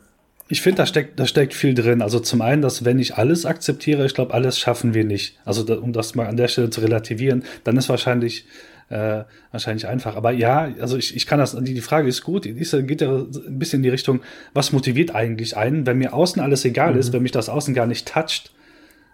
Ich 0.50 0.62
finde, 0.62 0.78
da 0.78 0.86
steckt, 0.86 1.20
da 1.20 1.26
steckt 1.26 1.54
viel 1.54 1.74
drin. 1.74 2.02
Also 2.02 2.20
zum 2.20 2.42
einen, 2.42 2.62
dass 2.62 2.84
wenn 2.84 3.00
ich 3.00 3.16
alles 3.16 3.46
akzeptiere, 3.46 4.06
ich 4.06 4.14
glaube, 4.14 4.34
alles 4.34 4.58
schaffen 4.60 4.94
wir 4.94 5.04
nicht. 5.04 5.38
Also 5.46 5.64
um 5.78 5.94
das 5.94 6.16
mal 6.16 6.28
an 6.28 6.38
der 6.38 6.48
Stelle 6.48 6.70
zu 6.70 6.82
relativieren, 6.82 7.44
dann 7.64 7.78
ist 7.78 7.90
wahrscheinlich 7.90 8.46
äh, 8.90 9.24
wahrscheinlich 9.52 9.88
einfach. 9.88 10.16
Aber 10.16 10.32
ja, 10.32 10.70
also 10.80 10.98
ich, 10.98 11.16
ich 11.16 11.26
kann 11.26 11.40
das, 11.40 11.56
die, 11.56 11.74
die 11.74 11.82
Frage 11.82 12.08
ist 12.08 12.24
gut, 12.24 12.46
die 12.46 12.52
ist, 12.52 12.72
geht 12.88 13.02
ja 13.02 13.10
ein 13.10 13.60
bisschen 13.60 13.80
in 13.80 13.84
die 13.84 13.90
Richtung, 13.90 14.22
was 14.54 14.72
motiviert 14.72 15.14
eigentlich 15.14 15.58
einen, 15.58 15.86
wenn 15.86 15.98
mir 15.98 16.14
außen 16.14 16.42
alles 16.42 16.64
egal 16.66 16.94
mhm. 16.94 17.00
ist, 17.00 17.14
wenn 17.14 17.24
mich 17.24 17.32
das 17.32 17.50
Außen 17.50 17.74
gar 17.74 17.88
nicht 17.88 18.08
toucht, 18.08 18.54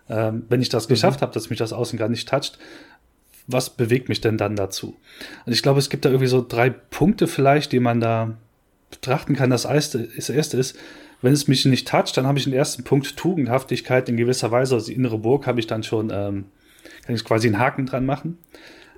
ähm, 0.10 0.44
wenn 0.50 0.62
ich 0.62 0.70
das 0.70 0.88
mhm. 0.88 0.94
geschafft 0.94 1.22
habe, 1.22 1.34
dass 1.34 1.50
mich 1.50 1.60
das 1.60 1.74
Außen 1.74 1.98
gar 1.98 2.10
nicht 2.10 2.30
toucht, 2.30 2.60
was 3.48 3.70
bewegt 3.72 4.10
mich 4.10 4.22
denn 4.22 4.38
dann 4.38 4.56
dazu? 4.56 4.96
Und 5.46 5.53
ich 5.53 5.62
glaube, 5.62 5.80
es 5.80 5.89
gibt 5.89 6.06
da 6.06 6.10
irgendwie 6.10 6.27
so 6.27 6.46
drei 6.48 6.70
Punkte 6.70 7.27
vielleicht, 7.27 7.72
die 7.72 7.80
man 7.80 8.00
da 8.00 8.38
betrachten 8.89 9.36
kann. 9.36 9.50
Das 9.50 9.65
erste, 9.65 10.08
das 10.15 10.30
erste 10.30 10.58
ist, 10.58 10.77
wenn 11.22 11.34
es 11.34 11.48
mich 11.48 11.65
nicht 11.65 11.88
toucht, 11.88 12.15
dann 12.18 12.27
habe 12.27 12.38
ich 12.38 12.44
den 12.44 12.53
ersten 12.53 12.84
Punkt 12.84 13.18
Tugendhaftigkeit 13.18 14.08
in 14.08 14.18
gewisser 14.18 14.51
Weise, 14.51 14.75
also 14.75 14.88
die 14.88 14.94
innere 14.94 15.18
Burg 15.18 15.48
habe 15.48 15.60
ich 15.60 15.68
dann 15.68 15.84
schon, 15.84 16.10
ähm, 16.13 16.46
kann 17.06 17.15
ich 17.15 17.24
quasi 17.24 17.48
einen 17.48 17.60
Haken 17.60 17.86
dran 17.86 18.06
machen. 18.06 18.38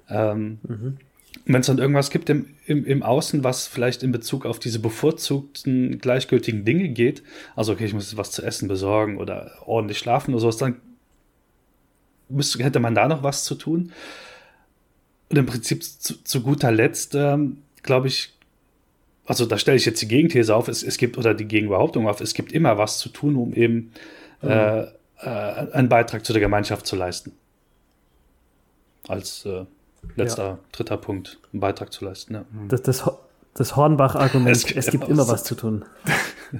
Ähm, 0.09 0.59
mhm. 0.63 0.97
wenn 1.45 1.61
es 1.61 1.67
dann 1.67 1.79
irgendwas 1.79 2.09
gibt 2.09 2.29
im, 2.29 2.47
im, 2.65 2.85
im 2.85 3.03
Außen, 3.03 3.43
was 3.43 3.67
vielleicht 3.67 4.03
in 4.03 4.11
Bezug 4.11 4.45
auf 4.45 4.59
diese 4.59 4.79
bevorzugten, 4.79 5.99
gleichgültigen 5.99 6.63
Dinge 6.63 6.89
geht, 6.89 7.23
also 7.55 7.73
okay, 7.73 7.85
ich 7.85 7.93
muss 7.93 8.15
was 8.17 8.31
zu 8.31 8.43
essen 8.43 8.67
besorgen 8.67 9.17
oder 9.17 9.51
ordentlich 9.65 9.97
schlafen 9.97 10.33
oder 10.33 10.41
sowas, 10.41 10.57
dann 10.57 10.75
müsste, 12.29 12.63
hätte 12.63 12.79
man 12.79 12.95
da 12.95 13.07
noch 13.07 13.23
was 13.23 13.43
zu 13.43 13.55
tun. 13.55 13.91
Und 15.29 15.37
im 15.37 15.45
Prinzip 15.45 15.83
zu, 15.83 16.23
zu 16.23 16.41
guter 16.41 16.71
Letzt, 16.71 17.15
ähm, 17.15 17.57
glaube 17.81 18.07
ich, 18.07 18.33
also 19.25 19.45
da 19.45 19.57
stelle 19.57 19.77
ich 19.77 19.85
jetzt 19.85 20.01
die 20.01 20.07
Gegenthese 20.07 20.55
auf, 20.55 20.67
es, 20.67 20.83
es 20.83 20.97
gibt, 20.97 21.17
oder 21.17 21.33
die 21.33 21.45
Gegenbehauptung 21.45 22.07
auf, 22.07 22.21
es 22.21 22.33
gibt 22.33 22.51
immer 22.51 22.77
was 22.77 22.99
zu 22.99 23.09
tun, 23.09 23.35
um 23.35 23.53
eben 23.53 23.91
mhm. 24.41 24.49
äh, 24.49 24.81
äh, 24.81 25.71
einen 25.73 25.89
Beitrag 25.89 26.25
zu 26.25 26.33
der 26.33 26.41
Gemeinschaft 26.41 26.85
zu 26.85 26.95
leisten. 26.95 27.31
Als 29.07 29.45
äh, 29.45 29.65
letzter, 30.15 30.43
ja. 30.43 30.59
dritter 30.71 30.97
Punkt, 30.97 31.39
einen 31.51 31.59
Beitrag 31.59 31.91
zu 31.91 32.05
leisten. 32.05 32.33
Ja. 32.33 32.45
Das, 32.67 32.81
das, 32.81 33.09
das 33.53 33.75
Hornbach-Argument, 33.75 34.55
es, 34.55 34.71
es, 34.71 34.91
gibt 34.91 35.07
immer 35.07 35.27
was 35.27 35.43
zu 35.43 35.55
tun. 35.55 35.85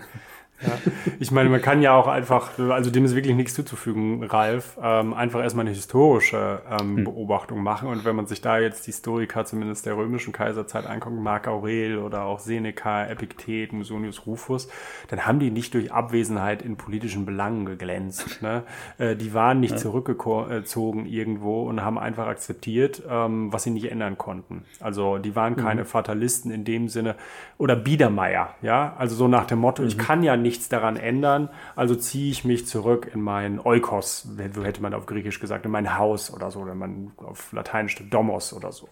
Ja. 0.62 0.78
Ich 1.20 1.32
meine, 1.32 1.50
man 1.50 1.62
kann 1.62 1.82
ja 1.82 1.94
auch 1.94 2.08
einfach, 2.08 2.58
also 2.58 2.90
dem 2.90 3.06
ist 3.06 3.16
wirklich 3.16 3.36
nichts 3.36 3.54
zuzufügen, 3.54 4.24
Ralf, 4.24 4.78
ähm, 4.82 5.14
einfach 5.14 5.42
erstmal 5.42 5.66
eine 5.66 5.76
historische 5.76 6.62
ähm, 6.70 6.98
hm. 6.98 7.04
Beobachtung 7.06 7.62
machen. 7.62 7.90
Und 7.90 8.06
wenn 8.06 8.16
man 8.16 8.26
sich 8.26 8.42
da 8.42 8.60
jetzt 8.60 8.88
die 8.88 8.92
Historiker 8.92 9.46
zumindest 9.46 9.86
der 9.86 9.98
römischen 9.98 10.34
Kaiserzeit 10.34 10.86
anguckt, 10.86 11.18
Marc 11.18 11.48
Aurel 11.48 11.98
oder 11.98 12.24
auch 12.24 12.40
Seneca, 12.40 13.06
Epiktet, 13.06 13.74
Musonius 13.74 14.26
Rufus, 14.26 14.70
dann 15.10 15.26
haben 15.26 15.40
die 15.40 15.52
nicht 15.52 15.74
durch 15.74 15.92
Abwesenheit 15.92 16.62
in 16.62 16.78
politischen 16.78 17.26
Belangen 17.26 17.66
geglänzt. 17.66 18.42
Ne? 18.42 18.64
Äh, 18.98 19.16
die 19.16 19.34
waren 19.34 19.60
nicht 19.60 19.72
ja. 19.72 19.78
zurückgezogen 19.78 21.06
irgendwo 21.06 21.64
und 21.64 21.84
haben 21.84 21.98
einfach 21.98 22.28
akzeptiert, 22.28 23.04
ähm, 23.10 23.52
was 23.52 23.64
sie 23.64 23.72
nicht 23.72 23.92
ändern 23.92 24.18
konnten. 24.18 24.66
Also 24.80 25.18
die 25.18 25.36
waren 25.36 25.56
keine 25.56 25.82
mhm. 25.82 25.86
Fatalisten 25.86 26.52
in 26.52 26.64
dem 26.64 26.90
Sinne 26.90 27.16
oder 27.58 27.76
Biedermeier, 27.76 28.56
ja, 28.62 28.94
also 28.98 29.16
so 29.16 29.28
nach 29.28 29.46
dem 29.46 29.60
Motto, 29.60 29.82
mhm. 29.82 29.88
ich 29.88 29.98
kann 29.98 30.24
ja 30.24 30.36
nichts 30.46 30.70
daran 30.70 30.96
ändern, 30.96 31.50
also 31.76 31.96
ziehe 31.96 32.32
ich 32.32 32.46
mich 32.46 32.68
zurück 32.68 33.12
in 33.14 33.22
mein 33.22 33.60
Oikos, 33.60 34.28
so 34.54 34.64
hätte 34.64 34.82
man 34.82 34.94
auf 34.94 35.06
Griechisch 35.08 35.40
gesagt, 35.40 35.66
in 35.66 35.72
mein 35.72 35.98
Haus 35.98 36.32
oder 36.34 36.52
so, 36.52 36.60
oder 36.60 36.76
man 36.76 37.12
auf 37.18 37.52
Lateinisch 37.52 37.98
Domos 38.10 38.54
oder 38.54 38.72
so. 38.72 38.88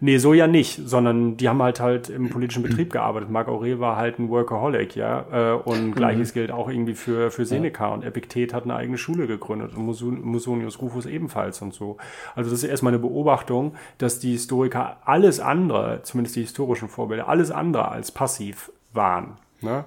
Nee, 0.00 0.18
so 0.18 0.34
ja 0.34 0.46
nicht, 0.46 0.80
sondern 0.86 1.36
die 1.36 1.48
haben 1.48 1.62
halt 1.62 1.80
halt 1.80 2.10
im 2.10 2.28
politischen 2.28 2.62
Betrieb 2.62 2.92
gearbeitet. 2.92 3.30
Marc 3.30 3.48
Aurel 3.48 3.80
war 3.80 3.96
halt 3.96 4.18
ein 4.18 4.28
Workaholic, 4.28 4.94
ja. 4.94 5.24
Äh, 5.32 5.56
und 5.56 5.88
mhm. 5.88 5.94
gleiches 5.94 6.34
gilt 6.34 6.50
auch 6.50 6.68
irgendwie 6.68 6.94
für, 6.94 7.30
für 7.30 7.46
Seneca. 7.46 7.88
Und 7.88 8.04
Epiktet 8.04 8.52
hat 8.52 8.64
eine 8.64 8.76
eigene 8.76 8.98
Schule 8.98 9.26
gegründet 9.26 9.72
und 9.74 9.86
Musonius 9.86 10.80
Rufus 10.82 11.06
ebenfalls 11.06 11.62
und 11.62 11.72
so. 11.72 11.96
Also 12.34 12.50
das 12.50 12.62
ist 12.62 12.68
erstmal 12.68 12.92
eine 12.92 13.00
Beobachtung, 13.00 13.74
dass 13.98 14.18
die 14.18 14.32
Historiker 14.32 14.98
alles 15.04 15.40
andere, 15.40 16.00
zumindest 16.02 16.36
die 16.36 16.42
historischen 16.42 16.88
Vorbilder, 16.88 17.28
alles 17.28 17.50
andere 17.50 17.88
als 17.88 18.12
passiv 18.12 18.70
waren. 18.92 19.38
Ne? 19.62 19.84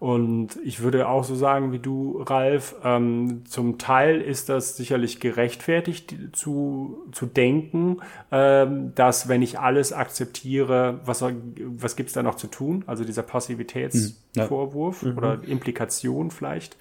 Und 0.00 0.58
ich 0.64 0.80
würde 0.80 1.08
auch 1.08 1.24
so 1.24 1.34
sagen 1.34 1.72
wie 1.72 1.78
du, 1.78 2.22
Ralf, 2.22 2.74
ähm, 2.82 3.42
zum 3.46 3.76
Teil 3.76 4.22
ist 4.22 4.48
das 4.48 4.74
sicherlich 4.74 5.20
gerechtfertigt 5.20 6.16
zu, 6.32 7.04
zu 7.12 7.26
denken, 7.26 7.98
ähm, 8.32 8.94
dass 8.94 9.28
wenn 9.28 9.42
ich 9.42 9.58
alles 9.58 9.92
akzeptiere, 9.92 11.00
was, 11.04 11.22
was 11.22 11.96
gibt's 11.96 12.14
da 12.14 12.22
noch 12.22 12.36
zu 12.36 12.46
tun? 12.46 12.82
Also 12.86 13.04
dieser 13.04 13.22
Passivitätsvorwurf 13.22 15.02
mhm. 15.02 15.18
oder 15.18 15.38
Implikation 15.46 16.30
vielleicht. 16.30 16.78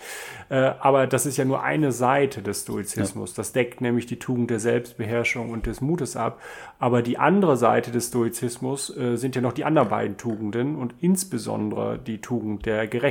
Äh, 0.47 0.71
aber 0.79 1.05
das 1.05 1.25
ist 1.25 1.35
ja 1.35 1.43
nur 1.43 1.61
eine 1.61 1.91
Seite 1.91 2.41
des 2.41 2.61
Stoizismus. 2.61 3.31
Ja. 3.31 3.35
Das 3.35 3.51
deckt 3.51 3.81
nämlich 3.81 4.05
die 4.05 4.17
Tugend 4.17 4.49
der 4.49 4.61
Selbstbeherrschung 4.61 5.49
und 5.49 5.65
des 5.65 5.81
Mutes 5.81 6.15
ab. 6.15 6.39
Aber 6.79 7.01
die 7.01 7.17
andere 7.17 7.57
Seite 7.57 7.91
des 7.91 8.07
Stoizismus 8.07 8.95
äh, 8.95 9.17
sind 9.17 9.35
ja 9.35 9.41
noch 9.41 9.51
die 9.51 9.65
anderen 9.65 9.89
beiden 9.89 10.15
Tugenden 10.15 10.77
und 10.77 10.95
insbesondere 11.01 11.99
die 11.99 12.21
Tugend 12.21 12.65
der 12.65 12.87
Gerechtigkeit, 12.87 13.08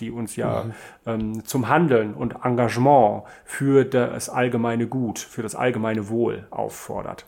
die 0.00 0.10
uns 0.10 0.36
ja 0.36 0.64
mhm. 0.64 0.72
ähm, 1.06 1.44
zum 1.44 1.68
Handeln 1.68 2.14
und 2.14 2.36
Engagement 2.44 3.24
für 3.44 3.84
das 3.84 4.28
allgemeine 4.28 4.86
Gut, 4.86 5.18
für 5.18 5.42
das 5.42 5.54
allgemeine 5.54 6.08
Wohl 6.08 6.46
auffordert. 6.50 7.26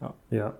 Ja. 0.00 0.14
ja. 0.30 0.54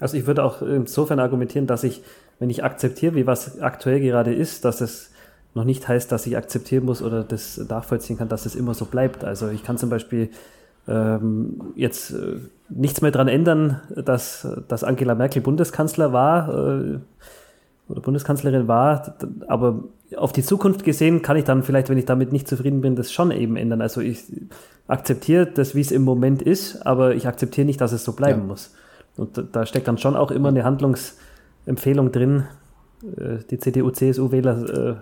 Also 0.00 0.16
ich 0.16 0.26
würde 0.26 0.42
auch 0.44 0.62
insofern 0.62 1.20
argumentieren, 1.20 1.66
dass 1.66 1.84
ich, 1.84 2.02
wenn 2.38 2.50
ich 2.50 2.64
akzeptiere, 2.64 3.14
wie 3.14 3.26
was 3.26 3.60
aktuell 3.60 4.00
gerade 4.00 4.34
ist, 4.34 4.64
dass 4.64 4.80
es 4.80 5.12
noch 5.54 5.64
nicht 5.64 5.86
heißt, 5.86 6.10
dass 6.10 6.26
ich 6.26 6.36
akzeptieren 6.36 6.84
muss 6.84 7.00
oder 7.00 7.22
das 7.22 7.58
nachvollziehen 7.58 8.18
kann, 8.18 8.28
dass 8.28 8.44
es 8.44 8.56
immer 8.56 8.74
so 8.74 8.86
bleibt. 8.86 9.24
Also 9.24 9.48
ich 9.48 9.62
kann 9.62 9.78
zum 9.78 9.88
Beispiel 9.88 10.30
ähm, 10.88 11.72
jetzt 11.76 12.10
äh, 12.10 12.40
nichts 12.68 13.00
mehr 13.00 13.10
daran 13.10 13.28
ändern, 13.28 13.80
dass, 13.94 14.46
dass 14.68 14.84
Angela 14.84 15.14
Merkel 15.14 15.42
Bundeskanzler 15.42 16.12
war 16.12 16.48
äh, 16.48 16.98
oder 17.88 18.00
Bundeskanzlerin 18.00 18.66
war, 18.66 19.14
aber 19.46 19.84
auf 20.16 20.32
die 20.32 20.42
Zukunft 20.42 20.84
gesehen 20.84 21.22
kann 21.22 21.36
ich 21.36 21.44
dann 21.44 21.62
vielleicht, 21.62 21.88
wenn 21.88 21.98
ich 21.98 22.04
damit 22.04 22.32
nicht 22.32 22.48
zufrieden 22.48 22.80
bin, 22.80 22.96
das 22.96 23.12
schon 23.12 23.30
eben 23.30 23.56
ändern. 23.56 23.80
Also 23.80 24.00
ich 24.00 24.24
akzeptiere 24.86 25.46
das, 25.46 25.74
wie 25.74 25.80
es 25.80 25.92
im 25.92 26.02
Moment 26.02 26.42
ist, 26.42 26.86
aber 26.86 27.14
ich 27.14 27.26
akzeptiere 27.26 27.66
nicht, 27.66 27.80
dass 27.80 27.92
es 27.92 28.04
so 28.04 28.12
bleiben 28.12 28.40
ja. 28.40 28.46
muss. 28.46 28.74
Und 29.16 29.44
da 29.52 29.66
steckt 29.66 29.88
dann 29.88 29.98
schon 29.98 30.16
auch 30.16 30.30
immer 30.30 30.48
eine 30.48 30.64
Handlungsempfehlung 30.64 32.12
drin. 32.12 32.44
Äh, 33.16 33.38
die 33.50 33.58
CDU-CSU-Wähler 33.58 34.68
äh, 34.68 34.94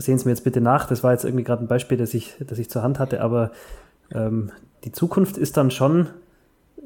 sehen 0.00 0.16
es 0.16 0.24
mir 0.24 0.30
jetzt 0.30 0.44
bitte 0.44 0.60
nach. 0.60 0.86
Das 0.86 1.02
war 1.02 1.12
jetzt 1.12 1.24
irgendwie 1.24 1.44
gerade 1.44 1.64
ein 1.64 1.68
Beispiel, 1.68 1.98
das 1.98 2.14
ich, 2.14 2.36
das 2.46 2.58
ich 2.58 2.70
zur 2.70 2.82
Hand 2.82 2.98
hatte, 2.98 3.20
aber 3.20 3.50
ähm, 4.12 4.50
die 4.84 4.92
Zukunft 4.92 5.36
ist 5.36 5.56
dann 5.56 5.70
schon 5.70 6.08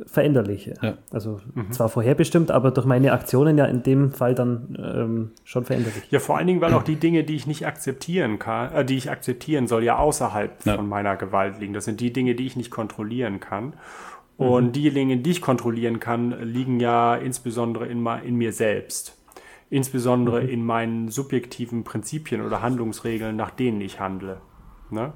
veränderlich. 0.04 0.70
Ja. 0.82 0.98
Also 1.10 1.40
mhm. 1.54 1.72
zwar 1.72 1.88
vorherbestimmt, 1.88 2.50
aber 2.50 2.70
durch 2.70 2.86
meine 2.86 3.12
Aktionen 3.12 3.56
ja 3.56 3.64
in 3.64 3.82
dem 3.82 4.12
Fall 4.12 4.34
dann 4.34 4.76
ähm, 4.78 5.30
schon 5.44 5.64
veränderlich. 5.64 6.02
Ja, 6.10 6.18
vor 6.18 6.36
allen 6.36 6.46
Dingen, 6.46 6.60
weil 6.60 6.74
auch 6.74 6.82
die 6.82 6.96
Dinge, 6.96 7.24
die 7.24 7.34
ich 7.34 7.46
nicht 7.46 7.66
akzeptieren 7.66 8.38
kann, 8.38 8.72
äh, 8.72 8.84
die 8.84 8.96
ich 8.96 9.10
akzeptieren 9.10 9.66
soll, 9.66 9.84
ja 9.84 9.96
außerhalb 9.96 10.66
ja. 10.66 10.76
von 10.76 10.88
meiner 10.88 11.16
Gewalt 11.16 11.60
liegen. 11.60 11.72
Das 11.72 11.86
sind 11.86 12.00
die 12.00 12.12
Dinge, 12.12 12.34
die 12.34 12.46
ich 12.46 12.56
nicht 12.56 12.70
kontrollieren 12.70 13.40
kann. 13.40 13.72
Und 14.36 14.66
mhm. 14.66 14.72
die 14.72 14.90
Dinge, 14.90 15.16
die 15.16 15.30
ich 15.30 15.40
kontrollieren 15.40 15.98
kann, 15.98 16.34
liegen 16.42 16.78
ja 16.78 17.16
insbesondere 17.16 17.86
in, 17.86 18.06
in 18.06 18.36
mir 18.36 18.52
selbst. 18.52 19.16
Insbesondere 19.70 20.42
mhm. 20.42 20.48
in 20.48 20.64
meinen 20.64 21.08
subjektiven 21.08 21.84
Prinzipien 21.84 22.42
oder 22.42 22.60
Handlungsregeln, 22.60 23.34
nach 23.34 23.50
denen 23.50 23.80
ich 23.80 23.98
handle. 23.98 24.42
Ne? 24.90 25.14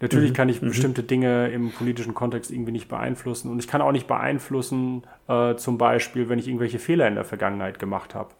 Natürlich 0.00 0.30
mhm. 0.30 0.34
kann 0.34 0.48
ich 0.48 0.62
mhm. 0.62 0.68
bestimmte 0.68 1.02
Dinge 1.02 1.48
im 1.48 1.70
politischen 1.72 2.14
Kontext 2.14 2.50
irgendwie 2.50 2.72
nicht 2.72 2.88
beeinflussen. 2.88 3.50
Und 3.50 3.58
ich 3.58 3.68
kann 3.68 3.82
auch 3.82 3.92
nicht 3.92 4.06
beeinflussen, 4.06 5.02
äh, 5.28 5.56
zum 5.56 5.76
Beispiel, 5.78 6.28
wenn 6.28 6.38
ich 6.38 6.48
irgendwelche 6.48 6.78
Fehler 6.78 7.06
in 7.06 7.14
der 7.14 7.24
Vergangenheit 7.24 7.78
gemacht 7.78 8.14
habe. 8.14 8.30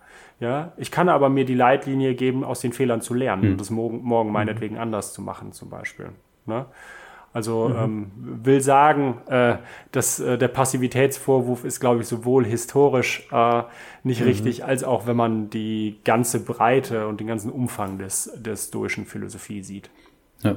Ja, 0.40 0.72
ich 0.78 0.90
kann 0.90 1.10
aber 1.10 1.28
mir 1.28 1.44
die 1.44 1.54
Leitlinie 1.54 2.14
geben, 2.14 2.44
aus 2.44 2.60
den 2.60 2.72
Fehlern 2.72 3.02
zu 3.02 3.12
lernen 3.12 3.44
mhm. 3.44 3.50
und 3.52 3.60
das 3.60 3.68
morgen, 3.68 4.02
morgen 4.02 4.30
mhm. 4.30 4.32
meinetwegen 4.32 4.78
anders 4.78 5.12
zu 5.12 5.20
machen, 5.20 5.52
zum 5.52 5.68
Beispiel. 5.68 6.10
Ne? 6.46 6.64
Also 7.32 7.68
mhm. 7.68 7.76
ähm, 7.76 8.10
will 8.16 8.60
sagen, 8.62 9.18
äh, 9.28 9.58
dass 9.92 10.18
äh, 10.18 10.38
der 10.38 10.48
Passivitätsvorwurf 10.48 11.64
ist, 11.64 11.78
glaube 11.78 12.00
ich, 12.00 12.08
sowohl 12.08 12.46
historisch 12.46 13.28
äh, 13.30 13.62
nicht 14.02 14.22
mhm. 14.22 14.26
richtig, 14.26 14.64
als 14.64 14.82
auch 14.82 15.06
wenn 15.06 15.16
man 15.16 15.50
die 15.50 16.00
ganze 16.04 16.42
Breite 16.42 17.06
und 17.06 17.20
den 17.20 17.26
ganzen 17.26 17.52
Umfang 17.52 17.98
des, 17.98 18.32
der 18.34 18.56
stoischen 18.56 19.04
Philosophie 19.04 19.62
sieht. 19.62 19.90
Ja. 20.42 20.56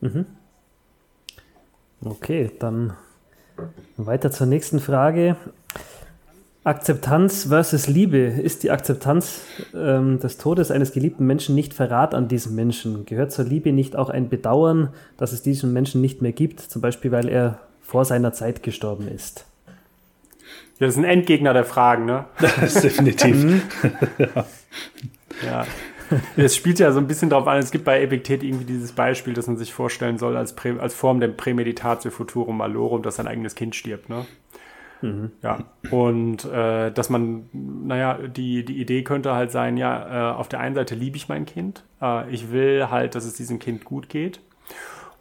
Mhm. 0.00 0.26
Okay, 2.04 2.50
dann 2.58 2.92
weiter 3.96 4.30
zur 4.30 4.46
nächsten 4.46 4.80
Frage. 4.80 5.36
Akzeptanz 6.66 7.44
versus 7.44 7.86
Liebe. 7.86 8.18
Ist 8.18 8.64
die 8.64 8.72
Akzeptanz 8.72 9.42
ähm, 9.72 10.18
des 10.18 10.36
Todes 10.36 10.72
eines 10.72 10.92
geliebten 10.92 11.24
Menschen 11.24 11.54
nicht 11.54 11.72
Verrat 11.72 12.12
an 12.12 12.26
diesem 12.26 12.56
Menschen? 12.56 13.06
Gehört 13.06 13.30
zur 13.30 13.44
Liebe 13.44 13.72
nicht 13.72 13.94
auch 13.94 14.10
ein 14.10 14.28
Bedauern, 14.28 14.88
dass 15.16 15.32
es 15.32 15.42
diesen 15.42 15.72
Menschen 15.72 16.00
nicht 16.00 16.22
mehr 16.22 16.32
gibt, 16.32 16.60
zum 16.60 16.82
Beispiel 16.82 17.12
weil 17.12 17.28
er 17.28 17.60
vor 17.82 18.04
seiner 18.04 18.32
Zeit 18.32 18.64
gestorben 18.64 19.06
ist? 19.06 19.46
Ja, 20.80 20.86
das 20.86 20.94
ist 20.94 20.98
ein 20.98 21.04
Endgegner 21.04 21.54
der 21.54 21.64
Fragen, 21.64 22.04
ne? 22.04 22.24
Das 22.40 22.74
ist 22.74 22.82
definitiv. 22.82 23.44
Mhm. 23.44 23.62
ja. 24.18 24.46
ja. 25.46 25.66
Es 26.36 26.56
spielt 26.56 26.78
ja 26.78 26.92
so 26.92 26.98
ein 26.98 27.06
bisschen 27.06 27.30
darauf 27.30 27.46
an, 27.46 27.58
es 27.58 27.70
gibt 27.70 27.84
bei 27.84 28.02
Epiktet 28.02 28.42
irgendwie 28.42 28.64
dieses 28.64 28.92
Beispiel, 28.92 29.34
das 29.34 29.46
man 29.46 29.56
sich 29.56 29.72
vorstellen 29.72 30.18
soll 30.18 30.36
als, 30.36 30.54
Prä, 30.54 30.78
als 30.78 30.94
Form 30.94 31.20
der 31.20 31.28
Prämeditatio 31.28 32.10
Futurum 32.10 32.58
Malorum, 32.58 33.02
dass 33.02 33.16
sein 33.16 33.26
eigenes 33.26 33.54
Kind 33.54 33.74
stirbt, 33.74 34.08
ne? 34.08 34.26
Mhm. 35.02 35.32
Ja, 35.42 35.64
und 35.90 36.44
äh, 36.46 36.90
dass 36.90 37.10
man, 37.10 37.48
naja, 37.52 38.14
die, 38.14 38.64
die 38.64 38.80
Idee 38.80 39.02
könnte 39.02 39.34
halt 39.34 39.50
sein, 39.50 39.76
ja, 39.76 40.32
äh, 40.32 40.34
auf 40.34 40.48
der 40.48 40.60
einen 40.60 40.74
Seite 40.74 40.94
liebe 40.94 41.16
ich 41.16 41.28
mein 41.28 41.44
Kind, 41.44 41.84
äh, 42.00 42.30
ich 42.30 42.50
will 42.50 42.88
halt, 42.90 43.14
dass 43.14 43.24
es 43.24 43.34
diesem 43.34 43.58
Kind 43.58 43.84
gut 43.84 44.08
geht. 44.08 44.40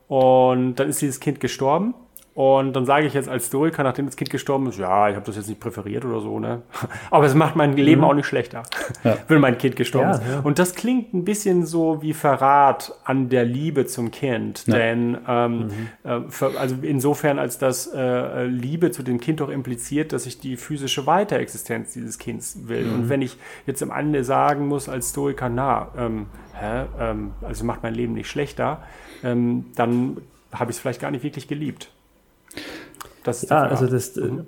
Und 0.08 0.76
dann 0.76 0.90
ist 0.90 1.02
dieses 1.02 1.20
Kind 1.20 1.40
gestorben 1.40 1.96
Und 2.36 2.74
dann 2.74 2.86
sage 2.86 3.08
ich 3.08 3.14
jetzt 3.14 3.30
als 3.30 3.48
Stoiker, 3.48 3.82
nachdem 3.84 4.08
das 4.08 4.18
Kind 4.18 4.30
gestorben 4.30 4.68
ist, 4.68 4.78
ja, 4.78 5.08
ich 5.08 5.16
habe 5.16 5.26
das 5.26 5.38
jetzt 5.38 5.48
nicht 5.48 5.62
präferiert 5.62 6.04
oder 6.04 6.20
so, 6.20 6.38
ne? 6.38 6.64
Aber 7.10 7.26
es 7.28 7.34
macht 7.34 7.56
mein 7.56 7.78
Leben 7.78 8.02
mhm. 8.02 8.08
auch 8.08 8.14
nicht 8.14 8.26
schlechter, 8.26 8.64
ja. 9.06 9.16
wenn 9.30 9.40
mein 9.40 9.58
Kind 9.58 9.78
gestorben 9.78 10.10
ja, 10.10 10.16
ist. 10.16 10.22
Ja. 10.30 10.40
Und 10.42 10.60
das 10.60 10.76
klingt 10.76 11.14
ein 11.14 11.24
bisschen 11.24 11.66
so 11.66 12.02
wie 12.02 12.12
Verrat 12.12 12.94
an 13.06 13.30
der 13.30 13.46
Liebe 13.46 13.86
zum 13.86 14.12
Kind. 14.12 14.68
Denn 14.68 15.18
ähm, 15.26 15.60
mhm. 15.60 15.72
äh, 16.04 16.46
also 16.60 16.76
insofern, 16.82 17.40
als 17.40 17.58
dass 17.58 17.88
äh, 17.94 18.44
Liebe 18.48 18.92
zu 18.92 19.02
dem 19.02 19.22
Kind 19.22 19.40
doch 19.40 19.50
impliziert, 19.50 20.12
dass 20.12 20.26
ich 20.26 20.38
die 20.38 20.58
physische 20.58 21.08
Weiterexistenz 21.08 21.94
dieses 21.94 22.20
Kindes 22.20 22.68
will. 22.68 22.84
Mhm. 22.84 22.96
Und 22.96 23.10
wenn 23.10 23.22
ich 23.22 23.38
jetzt 23.66 23.82
am 23.82 23.92
Ende 23.92 24.26
sagen 24.26 24.68
muss 24.68 24.90
als 24.90 25.12
Stoiker, 25.12 25.48
na, 25.48 25.88
ähm, 25.98 26.26
hä, 26.54 26.84
ähm, 27.00 27.32
also 27.42 27.64
macht 27.64 27.82
mein 27.82 27.94
Leben 27.94 28.12
nicht 28.12 28.30
schlechter, 28.30 28.84
ähm, 29.24 29.68
dann 29.76 30.18
habe 30.52 30.72
ich 30.72 30.76
es 30.76 30.82
vielleicht 30.82 31.00
gar 31.00 31.12
nicht 31.12 31.24
wirklich 31.24 31.48
geliebt. 31.48 31.92
Das 33.26 33.42
ja, 33.42 33.64
also 33.64 33.88
das, 33.88 34.16
äh, 34.16 34.22
mhm. 34.22 34.48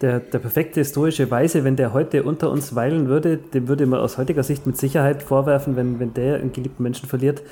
der, 0.00 0.20
der 0.20 0.38
perfekte 0.38 0.80
historische 0.80 1.30
Weise, 1.30 1.64
wenn 1.64 1.74
der 1.74 1.92
heute 1.92 2.22
unter 2.22 2.50
uns 2.50 2.74
weilen 2.74 3.08
würde, 3.08 3.38
dem 3.38 3.66
würde 3.66 3.86
man 3.86 3.98
aus 3.98 4.18
heutiger 4.18 4.42
Sicht 4.42 4.66
mit 4.66 4.76
Sicherheit 4.76 5.22
vorwerfen, 5.22 5.74
wenn, 5.74 5.98
wenn 5.98 6.14
der 6.14 6.36
einen 6.36 6.52
geliebten 6.52 6.82
Menschen 6.82 7.08
verliert, 7.08 7.42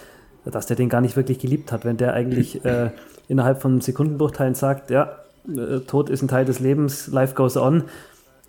dass 0.44 0.66
der 0.66 0.76
den 0.76 0.88
gar 0.88 1.00
nicht 1.00 1.16
wirklich 1.16 1.38
geliebt 1.38 1.72
hat. 1.72 1.84
Wenn 1.84 1.96
der 1.96 2.12
eigentlich 2.12 2.64
äh, 2.64 2.90
innerhalb 3.26 3.60
von 3.60 3.80
Sekundenbruchteilen 3.80 4.54
sagt, 4.54 4.90
ja, 4.90 5.18
äh, 5.48 5.80
Tod 5.80 6.10
ist 6.10 6.22
ein 6.22 6.28
Teil 6.28 6.44
des 6.44 6.60
Lebens, 6.60 7.08
life 7.08 7.34
goes 7.34 7.56
on, 7.56 7.84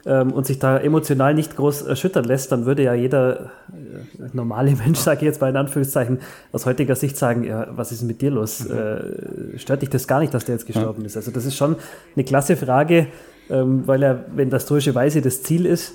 ähm, 0.06 0.32
und 0.32 0.46
sich 0.46 0.60
da 0.60 0.78
emotional 0.78 1.34
nicht 1.34 1.56
groß 1.56 1.84
erschüttern 1.84 2.24
lässt, 2.24 2.52
dann 2.52 2.66
würde 2.66 2.84
ja 2.84 2.94
jeder 2.94 3.52
äh, 3.70 4.30
normale 4.34 4.72
Mensch, 4.76 5.00
sage 5.00 5.18
ich 5.18 5.24
jetzt 5.24 5.42
mal 5.42 5.50
in 5.50 5.58
Anführungszeichen, 5.58 6.20
aus 6.52 6.66
heutiger 6.66 6.96
Sicht 6.96 7.18
sagen, 7.18 7.44
ja, 7.44 7.68
was 7.72 7.92
ist 7.92 8.04
mit 8.04 8.22
dir 8.22 8.32
los? 8.32 8.68
Mhm. 8.68 8.76
Äh, 8.76 9.60
stört 9.60 9.82
dich 9.82 9.90
das 9.90 10.08
gar 10.08 10.20
nicht, 10.20 10.34
dass 10.34 10.46
der 10.46 10.56
jetzt 10.56 10.66
gestorben 10.66 11.06
ist? 11.06 11.18
Also 11.18 11.32
das 11.32 11.46
ist 11.46 11.56
schon 11.56 11.76
eine 12.16 12.24
klasse 12.24 12.56
Frage, 12.56 13.08
ähm, 13.50 13.84
weil 13.86 14.02
ja, 14.02 14.20
wenn 14.36 14.50
das 14.50 14.64
historische 14.64 14.96
Weise 14.96 15.22
das 15.22 15.44
Ziel 15.44 15.66
ist, 15.66 15.94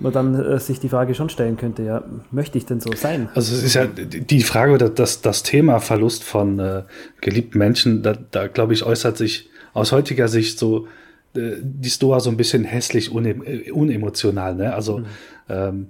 man 0.00 0.12
dann 0.12 0.34
äh, 0.34 0.58
sich 0.58 0.80
die 0.80 0.88
Frage 0.88 1.14
schon 1.14 1.28
stellen 1.28 1.56
könnte, 1.56 1.82
ja, 1.82 2.02
möchte 2.30 2.58
ich 2.58 2.66
denn 2.66 2.80
so 2.80 2.92
sein? 2.92 3.28
Also 3.34 3.54
es 3.54 3.62
ist 3.62 3.74
ja 3.74 3.86
die 3.86 4.42
Frage 4.42 4.72
oder 4.72 4.88
das, 4.88 5.20
das 5.20 5.42
Thema 5.42 5.80
Verlust 5.80 6.24
von 6.24 6.58
äh, 6.58 6.82
geliebten 7.20 7.58
Menschen, 7.58 8.02
da, 8.02 8.14
da 8.30 8.48
glaube 8.48 8.72
ich, 8.72 8.84
äußert 8.84 9.16
sich 9.16 9.50
aus 9.72 9.92
heutiger 9.92 10.28
Sicht 10.28 10.58
so 10.58 10.86
die 11.34 11.90
Stoa 11.90 12.20
so 12.20 12.30
ein 12.30 12.36
bisschen 12.36 12.64
hässlich, 12.64 13.10
une, 13.12 13.30
äh, 13.44 13.70
unemotional, 13.70 14.54
ne? 14.54 14.72
Also, 14.72 14.98
mhm. 14.98 15.06
ähm, 15.48 15.86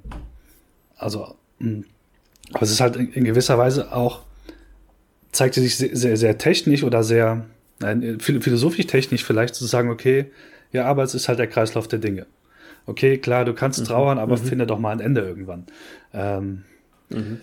also, 0.96 1.36
mh. 1.58 1.68
Hm. 1.68 1.84
aber 2.52 2.62
es 2.62 2.70
ist 2.70 2.80
halt 2.80 2.96
in, 2.96 3.12
in, 3.12 3.24
gewisser 3.24 3.58
Weise 3.58 3.92
auch, 3.92 4.22
zeigt 5.32 5.54
sich 5.54 5.76
sehr, 5.76 5.94
sehr, 5.96 6.16
sehr 6.16 6.38
technisch 6.38 6.82
oder 6.82 7.02
sehr, 7.02 7.46
nein, 7.80 8.18
philosophisch 8.20 8.86
technisch 8.86 9.24
vielleicht 9.24 9.54
zu 9.54 9.66
sagen, 9.66 9.90
okay, 9.90 10.26
ja, 10.72 10.86
aber 10.86 11.02
es 11.02 11.14
ist 11.14 11.28
halt 11.28 11.38
der 11.38 11.46
Kreislauf 11.46 11.88
der 11.88 11.98
Dinge. 11.98 12.26
Okay, 12.86 13.18
klar, 13.18 13.44
du 13.44 13.54
kannst 13.54 13.80
mhm. 13.80 13.84
trauern, 13.84 14.18
aber 14.18 14.36
mhm. 14.36 14.42
finde 14.42 14.66
doch 14.66 14.78
mal 14.78 14.92
ein 14.92 15.00
Ende 15.00 15.22
irgendwann. 15.22 15.66
Ähm, 16.12 16.64
mhm. 17.10 17.40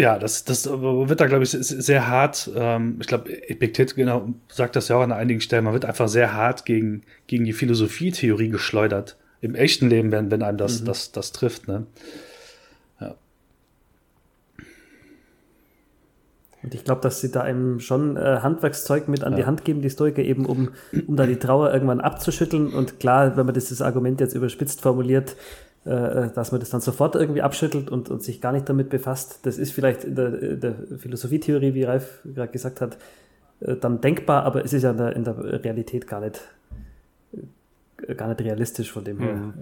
Ja, 0.00 0.18
das, 0.18 0.44
das 0.44 0.66
wird 0.66 1.20
da, 1.20 1.26
glaube 1.26 1.44
ich, 1.44 1.50
sehr 1.50 2.08
hart. 2.08 2.50
Ähm, 2.54 2.96
ich 3.00 3.06
glaube, 3.06 3.30
Epiktet 3.50 3.94
genau 3.96 4.30
sagt 4.48 4.74
das 4.74 4.88
ja 4.88 4.96
auch 4.96 5.02
an 5.02 5.12
einigen 5.12 5.42
Stellen. 5.42 5.64
Man 5.64 5.74
wird 5.74 5.84
einfach 5.84 6.08
sehr 6.08 6.32
hart 6.32 6.64
gegen, 6.64 7.02
gegen 7.26 7.44
die 7.44 7.52
Philosophietheorie 7.52 8.48
geschleudert. 8.48 9.18
Im 9.42 9.54
echten 9.54 9.90
Leben, 9.90 10.10
wenn, 10.10 10.30
wenn 10.30 10.42
einem 10.42 10.56
das, 10.56 10.80
mhm. 10.80 10.86
das, 10.86 11.12
das 11.12 11.32
trifft. 11.32 11.68
Ne? 11.68 11.84
Ja. 12.98 13.14
Und 16.62 16.74
ich 16.74 16.84
glaube, 16.84 17.02
dass 17.02 17.20
sie 17.20 17.30
da 17.30 17.42
einem 17.42 17.78
schon 17.80 18.16
äh, 18.16 18.38
Handwerkszeug 18.40 19.06
mit 19.06 19.22
an 19.22 19.32
ja. 19.32 19.40
die 19.40 19.44
Hand 19.44 19.66
geben, 19.66 19.82
die 19.82 19.90
Stoiker, 19.90 20.22
eben 20.22 20.46
um, 20.46 20.70
um 21.06 21.16
da 21.16 21.26
die 21.26 21.36
Trauer 21.36 21.74
irgendwann 21.74 22.00
abzuschütteln. 22.00 22.72
Und 22.72 23.00
klar, 23.00 23.36
wenn 23.36 23.44
man 23.44 23.54
dieses 23.54 23.82
Argument 23.82 24.18
jetzt 24.18 24.34
überspitzt 24.34 24.80
formuliert, 24.80 25.36
dass 25.84 26.52
man 26.52 26.60
das 26.60 26.68
dann 26.68 26.82
sofort 26.82 27.14
irgendwie 27.14 27.40
abschüttelt 27.40 27.90
und, 27.90 28.10
und 28.10 28.22
sich 28.22 28.40
gar 28.40 28.52
nicht 28.52 28.68
damit 28.68 28.90
befasst. 28.90 29.40
Das 29.46 29.56
ist 29.56 29.72
vielleicht 29.72 30.04
in 30.04 30.14
der, 30.14 30.30
der 30.30 30.74
Philosophietheorie, 30.98 31.72
wie 31.72 31.84
Ralf 31.84 32.20
gerade 32.24 32.52
gesagt 32.52 32.82
hat, 32.82 32.98
äh, 33.60 33.76
dann 33.76 34.00
denkbar, 34.00 34.44
aber 34.44 34.64
es 34.64 34.72
ist 34.72 34.82
ja 34.82 34.90
in 34.90 34.96
der, 34.98 35.16
in 35.16 35.24
der 35.24 35.64
Realität 35.64 36.06
gar 36.06 36.20
nicht, 36.20 36.42
äh, 38.06 38.14
gar 38.14 38.28
nicht 38.28 38.40
realistisch 38.42 38.92
von 38.92 39.04
dem 39.04 39.20
her. 39.20 39.34
Mhm. 39.34 39.54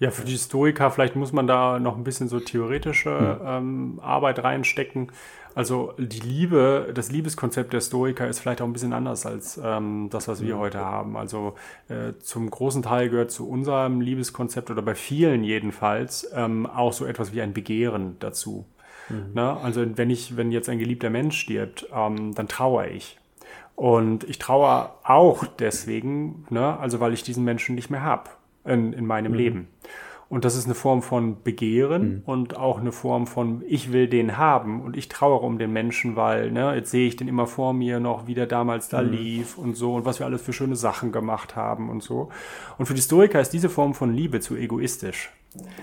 Ja, 0.00 0.10
für 0.10 0.24
die 0.24 0.32
Historiker, 0.32 0.90
vielleicht 0.90 1.14
muss 1.14 1.32
man 1.32 1.46
da 1.46 1.78
noch 1.78 1.96
ein 1.96 2.04
bisschen 2.04 2.28
so 2.28 2.40
theoretische 2.40 3.38
mhm. 3.40 3.46
ähm, 3.46 4.00
Arbeit 4.02 4.42
reinstecken. 4.42 5.12
Also 5.54 5.94
die 5.98 6.20
Liebe, 6.20 6.90
das 6.94 7.12
Liebeskonzept 7.12 7.72
der 7.72 7.80
Stoiker 7.80 8.26
ist 8.26 8.40
vielleicht 8.40 8.60
auch 8.60 8.66
ein 8.66 8.72
bisschen 8.72 8.92
anders 8.92 9.24
als 9.24 9.60
ähm, 9.62 10.08
das, 10.10 10.26
was 10.26 10.42
wir 10.42 10.56
mhm. 10.56 10.58
heute 10.58 10.78
haben. 10.80 11.16
Also 11.16 11.54
äh, 11.88 12.14
zum 12.20 12.50
großen 12.50 12.82
Teil 12.82 13.08
gehört 13.08 13.30
zu 13.30 13.48
unserem 13.48 14.00
Liebeskonzept 14.00 14.70
oder 14.70 14.82
bei 14.82 14.94
vielen 14.94 15.44
jedenfalls 15.44 16.28
ähm, 16.34 16.66
auch 16.66 16.92
so 16.92 17.06
etwas 17.06 17.32
wie 17.32 17.40
ein 17.40 17.52
Begehren 17.52 18.16
dazu. 18.18 18.64
Mhm. 19.08 19.34
Ne? 19.34 19.56
Also 19.62 19.84
wenn 19.96 20.10
ich, 20.10 20.36
wenn 20.36 20.50
jetzt 20.50 20.68
ein 20.68 20.78
geliebter 20.78 21.10
Mensch 21.10 21.38
stirbt, 21.38 21.88
ähm, 21.94 22.34
dann 22.34 22.48
trauere 22.48 22.88
ich. 22.88 23.18
Und 23.76 24.24
ich 24.24 24.38
trauere 24.38 24.94
auch 25.04 25.46
deswegen, 25.46 26.46
ne? 26.50 26.78
also 26.78 27.00
weil 27.00 27.12
ich 27.12 27.22
diesen 27.22 27.44
Menschen 27.44 27.74
nicht 27.74 27.90
mehr 27.90 28.02
hab 28.02 28.38
in, 28.64 28.92
in 28.92 29.06
meinem 29.06 29.32
mhm. 29.32 29.38
Leben. 29.38 29.68
Und 30.28 30.44
das 30.44 30.56
ist 30.56 30.64
eine 30.64 30.74
Form 30.74 31.02
von 31.02 31.42
Begehren 31.42 32.02
mhm. 32.02 32.22
und 32.24 32.56
auch 32.56 32.80
eine 32.80 32.92
Form 32.92 33.26
von, 33.26 33.62
ich 33.66 33.92
will 33.92 34.08
den 34.08 34.36
haben 34.36 34.82
und 34.82 34.96
ich 34.96 35.08
trauere 35.08 35.42
um 35.42 35.58
den 35.58 35.72
Menschen, 35.72 36.16
weil, 36.16 36.50
ne, 36.50 36.74
jetzt 36.74 36.90
sehe 36.90 37.06
ich 37.06 37.16
den 37.16 37.28
immer 37.28 37.46
vor 37.46 37.72
mir 37.72 38.00
noch, 38.00 38.26
wie 38.26 38.34
der 38.34 38.46
damals 38.46 38.88
da 38.88 39.02
mhm. 39.02 39.12
lief 39.12 39.58
und 39.58 39.76
so 39.76 39.94
und 39.94 40.04
was 40.04 40.18
wir 40.18 40.26
alles 40.26 40.42
für 40.42 40.52
schöne 40.52 40.76
Sachen 40.76 41.12
gemacht 41.12 41.56
haben 41.56 41.90
und 41.90 42.02
so. 42.02 42.30
Und 42.78 42.86
für 42.86 42.94
die 42.94 43.02
Stoiker 43.02 43.40
ist 43.40 43.50
diese 43.50 43.68
Form 43.68 43.94
von 43.94 44.12
Liebe 44.12 44.40
zu 44.40 44.56
egoistisch. 44.56 45.30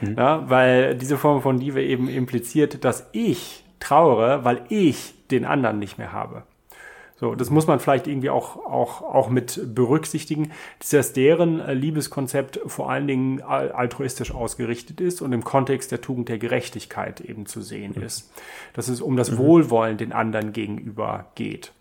Mhm. 0.02 0.16
Ja, 0.18 0.50
weil 0.50 0.96
diese 0.96 1.18
Form 1.18 1.42
von 1.42 1.58
Liebe 1.58 1.82
eben 1.82 2.10
impliziert, 2.10 2.84
dass 2.84 3.08
ich 3.14 3.64
trauere, 3.80 4.44
weil 4.44 4.64
ich 4.70 5.14
den 5.30 5.46
anderen 5.46 5.80
nicht 5.80 5.98
mehr 5.98 6.12
habe. 6.12 6.44
So, 7.22 7.36
das 7.36 7.52
muss 7.52 7.68
man 7.68 7.80
vielleicht 7.80 8.08
irgendwie 8.08 8.32
auch, 8.32 8.58
auch, 8.66 9.04
auch 9.04 9.30
mit 9.30 9.76
berücksichtigen, 9.76 10.52
dass 10.92 11.14
deren 11.14 11.60
äh, 11.60 11.76
Liebeskonzept 11.76 12.60
vor 12.66 12.90
allen 12.90 13.08
Dingen 13.08 13.44
altruistisch 13.44 14.34
ausgerichtet 14.34 15.00
ist 15.00 15.22
und 15.22 15.32
im 15.32 15.44
Kontext 15.44 15.92
der 15.92 16.02
Tugend 16.02 16.30
der 16.30 16.40
Gerechtigkeit 16.40 17.22
eben 17.22 17.46
zu 17.46 17.62
sehen 17.62 17.94
mhm. 17.96 18.02
ist. 18.02 18.34
Dass 18.74 18.88
es 18.88 19.02
um 19.02 19.18
das 19.18 19.30
mhm. 19.30 19.38
Wohlwollen 19.38 19.98
den 19.98 20.14
anderen 20.14 20.52
gegenüber 20.52 21.28
geht. 21.36 21.74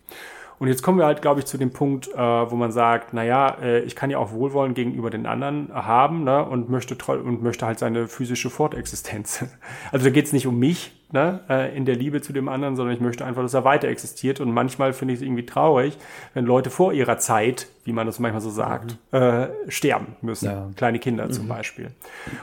Und 0.59 0.67
jetzt 0.67 0.83
kommen 0.83 0.99
wir 0.99 1.07
halt, 1.07 1.23
glaube 1.23 1.39
ich, 1.39 1.47
zu 1.47 1.57
dem 1.57 1.71
Punkt, 1.71 2.09
äh, 2.09 2.17
wo 2.17 2.55
man 2.55 2.71
sagt, 2.71 3.15
naja, 3.15 3.57
äh, 3.63 3.79
ich 3.79 3.95
kann 3.95 4.11
ja 4.11 4.19
auch 4.19 4.33
Wohlwollen 4.33 4.75
gegenüber 4.75 5.09
den 5.09 5.25
anderen 5.25 5.73
haben 5.73 6.23
ne, 6.23 6.45
und, 6.45 6.69
möchte 6.69 6.95
und 7.15 7.41
möchte 7.41 7.65
halt 7.65 7.79
seine 7.79 8.07
physische 8.07 8.51
Fortexistenz. 8.51 9.43
Also 9.91 10.05
da 10.05 10.11
geht 10.11 10.27
es 10.27 10.33
nicht 10.33 10.45
um 10.45 10.59
mich, 10.59 11.00
ne, 11.11 11.39
äh, 11.49 11.75
in 11.75 11.85
der 11.85 11.95
Liebe 11.95 12.21
zu 12.21 12.33
dem 12.33 12.49
anderen, 12.49 12.75
sondern 12.75 12.95
ich 12.95 13.01
möchte 13.01 13.25
einfach, 13.25 13.41
dass 13.41 13.53
er 13.53 13.63
weiter 13.63 13.87
existiert. 13.87 14.39
Und 14.39 14.51
manchmal 14.51 14.93
finde 14.93 15.13
ich 15.13 15.19
es 15.19 15.25
irgendwie 15.25 15.45
traurig, 15.45 15.97
wenn 16.33 16.45
Leute 16.45 16.69
vor 16.69 16.93
ihrer 16.93 17.17
Zeit, 17.17 17.67
wie 17.83 17.93
man 17.93 18.05
das 18.05 18.19
manchmal 18.19 18.41
so 18.41 18.49
sagt, 18.49 18.97
mhm. 19.11 19.17
äh, 19.17 19.47
sterben 19.67 20.15
müssen. 20.21 20.45
Ja. 20.45 20.69
Kleine 20.75 20.99
Kinder 20.99 21.25
mhm. 21.25 21.31
zum 21.31 21.47
Beispiel. 21.47 21.91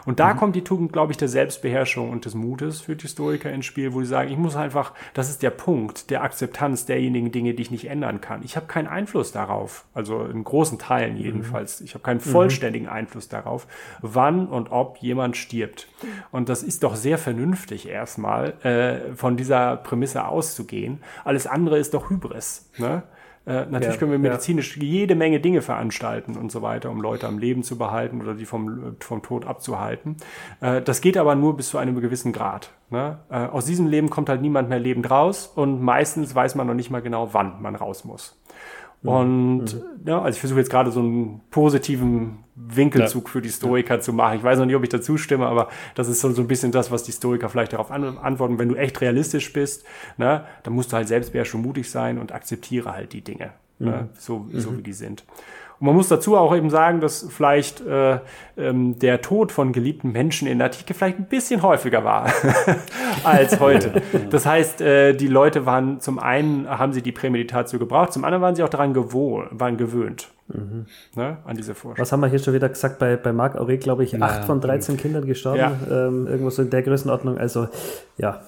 Und 0.05 0.20
da 0.20 0.35
mhm. 0.35 0.38
kommt 0.38 0.57
die 0.57 0.64
Tugend, 0.64 0.92
glaube 0.92 1.12
ich, 1.12 1.18
der 1.18 1.29
Selbstbeherrschung 1.29 2.11
und 2.11 2.24
des 2.24 2.35
Mutes 2.35 2.81
für 2.81 2.96
die 2.96 3.03
Historiker 3.03 3.51
ins 3.51 3.66
Spiel, 3.66 3.92
wo 3.92 4.01
sie 4.01 4.07
sagen, 4.07 4.31
ich 4.31 4.38
muss 4.38 4.57
einfach, 4.57 4.92
das 5.14 5.31
ist 5.31 5.42
der 5.42 5.51
Punkt 5.51 6.11
der 6.11 6.22
Akzeptanz 6.22 6.87
derjenigen 6.87 7.31
Dinge, 7.31 7.55
die 7.55 7.62
ich 7.62 7.70
nicht 7.70 7.87
ändern 7.87 8.20
kann. 8.20 8.42
Ich 8.42 8.57
habe 8.57 8.66
keinen 8.66 8.88
Einfluss 8.88 9.33
darauf, 9.33 9.85
also 9.94 10.24
in 10.24 10.42
großen 10.42 10.79
Teilen 10.79 11.14
mhm. 11.14 11.20
jedenfalls. 11.20 11.81
Ich 11.81 11.94
habe 11.94 12.03
keinen 12.03 12.18
mhm. 12.18 12.31
vollständigen 12.31 12.88
Einfluss 12.88 13.29
darauf, 13.29 13.66
wann 14.01 14.48
und 14.48 14.70
ob 14.70 14.98
jemand 14.98 15.37
stirbt. 15.37 15.88
Und 16.31 16.48
das 16.48 16.62
ist 16.62 16.83
doch 16.83 16.96
sehr 16.96 17.18
vernünftig 17.18 17.88
erstmal, 17.88 18.55
äh, 18.64 19.14
von 19.14 19.37
dieser 19.37 19.77
Prämisse 19.77 20.27
auszugehen. 20.27 21.01
Alles 21.24 21.46
andere 21.46 21.79
ist 21.79 21.94
doch 21.94 22.11
Hybris. 22.11 22.70
Ne? 22.79 23.03
Äh, 23.48 23.64
natürlich 23.70 23.94
ja, 23.94 23.96
können 23.96 24.12
wir 24.12 24.18
medizinisch 24.18 24.76
ja. 24.76 24.82
jede 24.82 25.14
Menge 25.14 25.40
Dinge 25.40 25.62
veranstalten 25.62 26.37
und 26.37 26.52
so 26.52 26.61
weiter, 26.61 26.90
um 26.90 27.00
Leute 27.00 27.26
am 27.26 27.38
Leben 27.38 27.62
zu 27.62 27.78
behalten 27.78 28.20
oder 28.20 28.34
die 28.34 28.44
vom, 28.44 28.96
vom 29.00 29.22
Tod 29.22 29.46
abzuhalten. 29.46 30.16
Äh, 30.61 30.82
das 30.82 31.00
geht 31.00 31.16
aber 31.16 31.34
nur 31.34 31.56
bis 31.56 31.70
zu 31.70 31.78
einem 31.78 31.98
gewissen 31.98 32.34
Grad. 32.34 32.72
Ne? 32.90 33.20
Äh, 33.30 33.46
aus 33.46 33.64
diesem 33.64 33.87
Leben 33.87 34.11
kommt 34.11 34.28
halt 34.28 34.42
niemand 34.42 34.68
mehr 34.68 34.78
lebend 34.78 35.11
raus 35.11 35.50
und 35.54 35.80
meistens 35.82 36.34
weiß 36.34 36.56
man 36.56 36.66
noch 36.66 36.74
nicht 36.74 36.90
mal 36.90 37.00
genau, 37.00 37.32
wann 37.32 37.62
man 37.62 37.74
raus 37.74 38.04
muss. 38.04 38.38
Mhm. 39.02 39.08
Und 39.08 39.74
mhm. 39.74 39.82
ja, 40.06 40.20
also 40.20 40.37
ich 40.37 40.40
versuche 40.40 40.58
jetzt 40.58 40.70
gerade 40.70 40.90
so 40.90 41.00
einen 41.00 41.40
positiven 41.50 42.38
Winkelzug 42.54 43.26
ja. 43.26 43.32
für 43.32 43.42
die 43.42 43.50
Stoiker 43.50 43.96
ja. 43.96 44.00
zu 44.00 44.12
machen. 44.12 44.38
Ich 44.38 44.42
weiß 44.42 44.58
noch 44.58 44.66
nicht, 44.66 44.76
ob 44.76 44.82
ich 44.82 44.88
dazu 44.88 45.16
stimme, 45.16 45.46
aber 45.46 45.68
das 45.94 46.08
ist 46.08 46.20
so, 46.20 46.30
so 46.32 46.42
ein 46.42 46.48
bisschen 46.48 46.72
das, 46.72 46.90
was 46.90 47.04
die 47.04 47.12
Stoiker 47.12 47.48
vielleicht 47.48 47.72
darauf 47.72 47.90
an 47.90 48.18
antworten. 48.18 48.58
Wenn 48.58 48.68
du 48.68 48.74
echt 48.74 49.00
realistisch 49.00 49.52
bist, 49.52 49.84
ne, 50.16 50.44
dann 50.64 50.74
musst 50.74 50.92
du 50.92 50.96
halt 50.96 51.08
selbstbeherrscht 51.08 51.54
und 51.54 51.62
mutig 51.62 51.90
sein 51.90 52.18
und 52.18 52.32
akzeptiere 52.32 52.92
halt 52.92 53.12
die 53.12 53.22
Dinge. 53.22 53.52
ne? 53.78 53.90
mhm. 53.90 54.08
so, 54.18 54.46
so 54.52 54.76
wie 54.76 54.82
die 54.82 54.92
sind. 54.92 55.24
Und 55.80 55.86
man 55.86 55.94
muss 55.94 56.08
dazu 56.08 56.36
auch 56.36 56.54
eben 56.54 56.70
sagen, 56.70 57.00
dass 57.00 57.26
vielleicht 57.28 57.80
äh, 57.86 58.18
ähm, 58.56 58.98
der 58.98 59.20
Tod 59.20 59.52
von 59.52 59.72
geliebten 59.72 60.10
Menschen 60.10 60.48
in 60.48 60.58
der 60.58 60.66
Antike 60.66 60.94
vielleicht 60.94 61.18
ein 61.18 61.26
bisschen 61.26 61.62
häufiger 61.62 62.04
war 62.04 62.32
als 63.24 63.60
heute. 63.60 64.02
Das 64.30 64.44
heißt, 64.44 64.80
äh, 64.80 65.14
die 65.14 65.28
Leute 65.28 65.66
waren 65.66 66.00
zum 66.00 66.18
einen, 66.18 66.68
haben 66.68 66.92
sie 66.92 67.02
die 67.02 67.12
Prämeditatio 67.12 67.78
gebraucht, 67.78 68.12
zum 68.12 68.24
anderen 68.24 68.42
waren 68.42 68.56
sie 68.56 68.62
auch 68.62 68.68
daran 68.68 68.92
gewohnt, 68.92 69.48
waren 69.52 69.76
gewöhnt. 69.76 70.28
Mhm. 70.48 70.86
Ne, 71.14 71.36
an 71.44 71.56
diese 71.56 71.74
Vorstellung. 71.74 72.02
Was 72.02 72.10
haben 72.10 72.20
wir 72.20 72.28
hier 72.28 72.38
schon 72.38 72.54
wieder 72.54 72.70
gesagt? 72.70 72.98
Bei, 72.98 73.16
bei 73.16 73.32
Marc 73.32 73.56
Aurel, 73.56 73.76
glaube 73.76 74.02
ich, 74.02 74.20
acht 74.20 74.46
von 74.46 74.62
13 74.62 74.96
Kindern 74.96 75.26
gestorben. 75.26 75.58
Ja. 75.58 75.76
Ähm, 75.90 76.26
irgendwo 76.26 76.48
so 76.48 76.62
in 76.62 76.70
der 76.70 76.82
Größenordnung. 76.82 77.36
Also, 77.36 77.68
ja. 78.16 78.40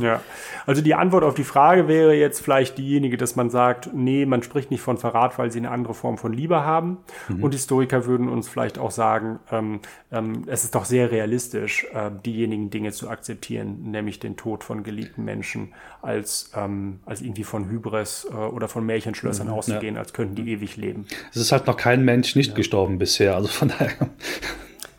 Ja, 0.00 0.20
also 0.66 0.82
die 0.82 0.94
Antwort 0.94 1.24
auf 1.24 1.34
die 1.34 1.44
Frage 1.44 1.88
wäre 1.88 2.14
jetzt 2.14 2.40
vielleicht 2.40 2.78
diejenige, 2.78 3.16
dass 3.16 3.36
man 3.36 3.50
sagt, 3.50 3.90
nee, 3.92 4.26
man 4.26 4.42
spricht 4.42 4.70
nicht 4.70 4.80
von 4.80 4.98
Verrat, 4.98 5.38
weil 5.38 5.50
sie 5.50 5.58
eine 5.58 5.70
andere 5.70 5.94
Form 5.94 6.18
von 6.18 6.32
Liebe 6.32 6.62
haben. 6.62 6.98
Mhm. 7.28 7.42
Und 7.42 7.52
Historiker 7.52 8.06
würden 8.06 8.28
uns 8.28 8.48
vielleicht 8.48 8.78
auch 8.78 8.90
sagen, 8.90 9.40
ähm, 9.50 9.80
ähm, 10.12 10.44
es 10.46 10.64
ist 10.64 10.74
doch 10.74 10.84
sehr 10.84 11.10
realistisch, 11.10 11.86
äh, 11.92 12.10
diejenigen 12.24 12.70
Dinge 12.70 12.92
zu 12.92 13.08
akzeptieren, 13.08 13.90
nämlich 13.90 14.20
den 14.20 14.36
Tod 14.36 14.64
von 14.64 14.84
geliebten 14.84 15.24
Menschen, 15.24 15.72
als, 16.02 16.52
ähm, 16.56 17.00
als 17.04 17.20
irgendwie 17.20 17.44
von 17.44 17.68
Hybris 17.68 18.28
äh, 18.30 18.34
oder 18.34 18.68
von 18.68 18.84
Märchenschlössern 18.86 19.48
mhm, 19.48 19.54
auszugehen, 19.54 19.94
ja. 19.94 20.00
als 20.00 20.12
könnten 20.12 20.34
die 20.34 20.50
ewig 20.52 20.76
leben. 20.76 21.06
Es 21.30 21.36
ist 21.40 21.52
halt 21.52 21.66
noch 21.66 21.76
kein 21.76 22.04
Mensch 22.04 22.36
nicht 22.36 22.50
ja. 22.50 22.56
gestorben 22.56 22.98
bisher, 22.98 23.34
also 23.34 23.48
von 23.48 23.68
daher. 23.68 24.10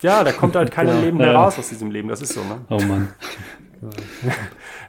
Ja, 0.01 0.23
da 0.23 0.31
kommt 0.31 0.55
halt 0.55 0.71
kein 0.71 0.87
Leben 1.01 1.17
mehr 1.17 1.33
raus 1.33 1.57
aus 1.57 1.69
diesem 1.69 1.89
Leben, 1.89 2.09
das 2.09 2.21
ist 2.21 2.33
so, 2.33 2.41
ne? 2.41 2.59
Oh 2.69 2.79
Mann. 2.81 3.07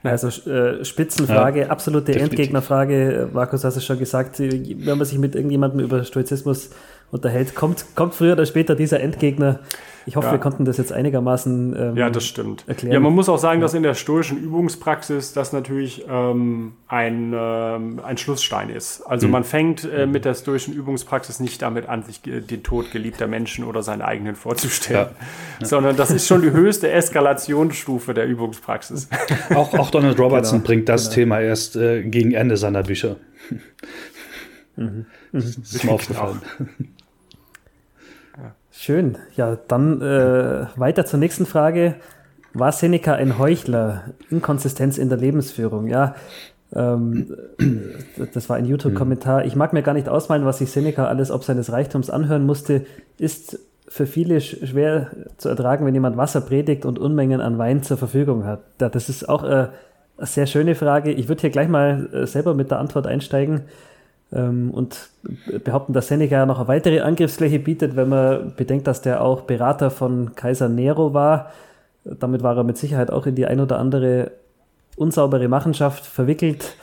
Also 0.03 0.29
äh, 0.49 0.85
Spitzenfrage, 0.85 1.63
ja, 1.63 1.67
absolute 1.69 2.13
definitiv. 2.13 2.39
Endgegnerfrage. 2.39 3.29
Markus, 3.33 3.65
hast 3.65 3.77
du 3.77 3.81
schon 3.81 3.99
gesagt, 3.99 4.39
wenn 4.39 4.99
man 4.99 5.05
sich 5.05 5.19
mit 5.19 5.35
irgendjemandem 5.35 5.81
über 5.81 6.05
Stoizismus 6.05 6.71
unterhält, 7.11 7.55
kommt, 7.55 7.85
kommt 7.95 8.15
früher 8.15 8.33
oder 8.33 8.47
später 8.47 8.75
dieser 8.75 9.01
Endgegner 9.01 9.61
ich 10.09 10.15
hoffe, 10.15 10.29
ja. 10.29 10.33
wir 10.33 10.39
konnten 10.39 10.65
das 10.65 10.77
jetzt 10.77 10.93
einigermaßen 10.93 11.75
ähm, 11.77 11.97
Ja, 11.97 12.11
das 12.11 12.25
stimmt. 12.25 12.63
Erklären. 12.69 12.95
Ja, 12.95 13.01
man 13.01 13.13
muss 13.13 13.29
auch 13.29 13.39
sagen, 13.39 13.61
dass 13.61 13.75
in 13.75 13.83
der 13.83 13.95
stoischen 13.95 14.41
Übungspraxis 14.41 15.33
das 15.33 15.53
natürlich 15.53 16.07
ähm, 16.09 16.75
ein, 16.87 17.35
ähm, 17.37 18.01
ein 18.05 18.17
Schlussstein 18.17 18.71
ist. 18.71 19.03
Also 19.03 19.27
mhm. 19.27 19.33
man 19.33 19.45
fängt 19.45 19.85
äh, 19.85 20.07
mit 20.07 20.25
der 20.25 20.35
stoischen 20.35 20.75
Übungspraxis 20.75 21.41
nicht 21.41 21.61
damit 21.61 21.89
an, 21.89 22.05
sich 22.05 22.21
den 22.23 22.63
Tod 22.63 22.93
geliebter 22.93 23.27
Menschen 23.27 23.65
oder 23.65 23.83
seinen 23.83 24.01
eigenen 24.01 24.37
vorzustellen, 24.37 25.09
ja. 25.59 25.67
sondern 25.67 25.97
das 25.97 26.13
ist 26.13 26.29
schon 26.29 26.41
die 26.41 26.53
höchste 26.53 26.89
Eskalationsstufe 26.89 28.15
der 28.15 28.29
Übungspraxis. 28.29 29.09
Auch, 29.55 29.75
auch 29.75 29.91
Donald 29.91 30.19
Robertson 30.19 30.59
genau, 30.59 30.67
bringt 30.67 30.89
das 30.89 31.05
genau. 31.05 31.15
Thema 31.15 31.41
erst 31.41 31.77
äh, 31.77 32.03
gegen 32.03 32.33
Ende 32.33 32.57
seiner 32.57 32.85
Bücher. 32.85 33.17
Mhm. 34.77 35.07
Das 35.33 35.45
ist 35.45 35.85
mir 35.85 35.93
aufgefallen. 35.93 36.41
Genau. 36.57 36.71
Schön. 38.79 39.17
Ja, 39.35 39.57
dann 39.69 40.03
äh, 40.03 40.67
weiter 40.77 41.07
zur 41.07 41.19
nächsten 41.19 41.47
Frage. 41.47 41.95
War 42.53 42.73
Seneca 42.73 43.15
ein 43.15 43.39
Heuchler? 43.39 44.05
Inkonsistenz 44.31 44.99
in 44.99 45.09
der 45.09 45.17
Lebensführung. 45.17 45.87
Ja, 45.87 46.15
ähm, 46.75 47.35
das 48.35 48.49
war 48.51 48.57
ein 48.57 48.67
YouTube-Kommentar. 48.67 49.47
Ich 49.47 49.57
mag 49.57 49.73
mir 49.73 49.83
gar 49.83 49.95
nicht 49.95 50.11
ausmalen, 50.11 50.45
was 50.45 50.59
sich 50.59 50.71
Seneca 50.71 51.07
alles 51.07 51.31
ob 51.31 51.43
seines 51.43 51.73
Reichtums 51.73 52.11
anhören 52.11 52.45
musste. 52.45 52.85
Ist 53.19 53.59
für 53.89 54.07
viele 54.07 54.43
schwer 54.43 55.11
zu 55.39 55.49
ertragen, 55.49 55.87
wenn 55.87 55.95
jemand 55.95 56.19
Wasser 56.19 56.43
predigt 56.43 56.85
und 56.85 56.99
Unmengen 56.99 57.41
an 57.41 57.57
Wein 57.57 57.83
zur 57.83 57.97
Verfügung 57.97 58.45
hat. 58.45 58.61
Ja, 58.81 58.91
das 58.91 59.09
ist 59.09 59.27
auch 59.27 59.43
äh, 59.43 59.69
eine 60.19 60.27
sehr 60.27 60.47
schöne 60.47 60.75
Frage. 60.75 61.13
Ich 61.13 61.29
würde 61.29 61.41
hier 61.41 61.51
gleich 61.51 61.69
mal 61.69 62.11
äh, 62.13 62.27
selber 62.27 62.53
mit 62.53 62.71
der 62.71 62.79
Antwort 62.79 63.07
einsteigen 63.07 63.63
und 64.31 65.09
behaupten, 65.65 65.93
dass 65.93 66.09
Seneca 66.09 66.47
noch 66.47 66.59
eine 66.59 66.69
weitere 66.69 67.01
Angriffsfläche 67.01 67.61
bietet, 67.61 67.95
wenn 67.95 68.09
man 68.09 68.55
bedenkt, 68.57 68.87
dass 68.89 69.01
der 69.01 69.23
auch 69.23 69.43
Berater 69.43 69.91
von 69.91 70.35
Kaiser 70.35 70.69
Nero 70.69 71.15
war. 71.15 71.53
Damit 72.05 72.43
war 72.43 72.57
er 72.57 72.65
mit 72.65 72.77
Sicherheit 72.77 73.11
auch 73.11 73.27
in 73.27 73.37
die 73.37 73.47
ein 73.47 73.61
oder 73.61 73.79
andere 73.79 74.33
unsaubere 74.97 75.49
Machenschaft 75.49 76.05
verwickelt. 76.05 76.77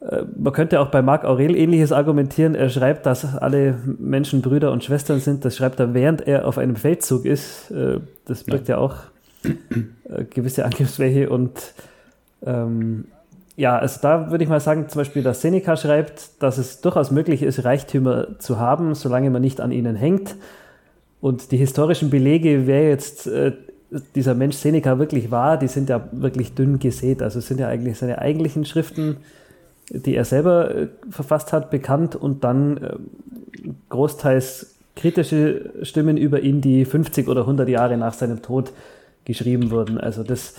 Äh, 0.00 0.22
man 0.36 0.52
könnte 0.52 0.80
auch 0.80 0.88
bei 0.88 1.02
Marc 1.02 1.24
Aurel 1.24 1.54
ähnliches 1.54 1.92
argumentieren. 1.92 2.54
Er 2.54 2.70
schreibt, 2.70 3.06
dass 3.06 3.36
alle 3.36 3.78
Menschen 3.98 4.42
Brüder 4.42 4.72
und 4.72 4.84
Schwestern 4.84 5.20
sind. 5.20 5.44
Das 5.44 5.56
schreibt 5.56 5.78
er, 5.80 5.94
während 5.94 6.26
er 6.26 6.46
auf 6.46 6.58
einem 6.58 6.76
Feldzug 6.76 7.24
ist. 7.24 7.70
Äh, 7.70 8.00
das 8.24 8.44
birgt 8.44 8.68
ja, 8.68 8.76
ja 8.76 8.80
auch 8.80 8.96
äh, 9.44 10.24
gewisse 10.24 10.64
Angriffsfläche 10.64 11.30
und 11.30 11.74
ähm, 12.44 13.06
ja, 13.56 13.78
also 13.78 14.00
da 14.00 14.30
würde 14.30 14.44
ich 14.44 14.50
mal 14.50 14.60
sagen, 14.60 14.88
zum 14.88 15.00
Beispiel, 15.00 15.22
dass 15.22 15.42
Seneca 15.42 15.76
schreibt, 15.76 16.42
dass 16.42 16.58
es 16.58 16.80
durchaus 16.80 17.10
möglich 17.10 17.42
ist, 17.42 17.64
Reichtümer 17.64 18.38
zu 18.38 18.58
haben, 18.58 18.94
solange 18.94 19.30
man 19.30 19.42
nicht 19.42 19.60
an 19.60 19.72
ihnen 19.72 19.94
hängt. 19.94 20.36
Und 21.20 21.52
die 21.52 21.58
historischen 21.58 22.10
Belege, 22.10 22.66
wer 22.66 22.88
jetzt 22.88 23.26
äh, 23.26 23.52
dieser 24.14 24.34
Mensch 24.34 24.56
Seneca 24.56 24.98
wirklich 24.98 25.30
war, 25.30 25.58
die 25.58 25.68
sind 25.68 25.90
ja 25.90 26.08
wirklich 26.12 26.54
dünn 26.54 26.78
gesät. 26.78 27.22
Also 27.22 27.40
sind 27.40 27.60
ja 27.60 27.68
eigentlich 27.68 27.98
seine 27.98 28.18
eigentlichen 28.18 28.64
Schriften, 28.64 29.18
die 29.90 30.16
er 30.16 30.24
selber 30.24 30.74
äh, 30.74 30.88
verfasst 31.10 31.52
hat, 31.52 31.70
bekannt 31.70 32.16
und 32.16 32.44
dann 32.44 32.76
äh, 32.78 32.96
großteils 33.90 34.76
kritische 34.96 35.72
Stimmen 35.82 36.16
über 36.16 36.40
ihn, 36.40 36.60
die 36.60 36.84
50 36.84 37.28
oder 37.28 37.42
100 37.42 37.68
Jahre 37.68 37.96
nach 37.96 38.14
seinem 38.14 38.42
Tod 38.42 38.72
geschrieben 39.24 39.70
wurden. 39.70 39.98
Also 39.98 40.22
das 40.22 40.54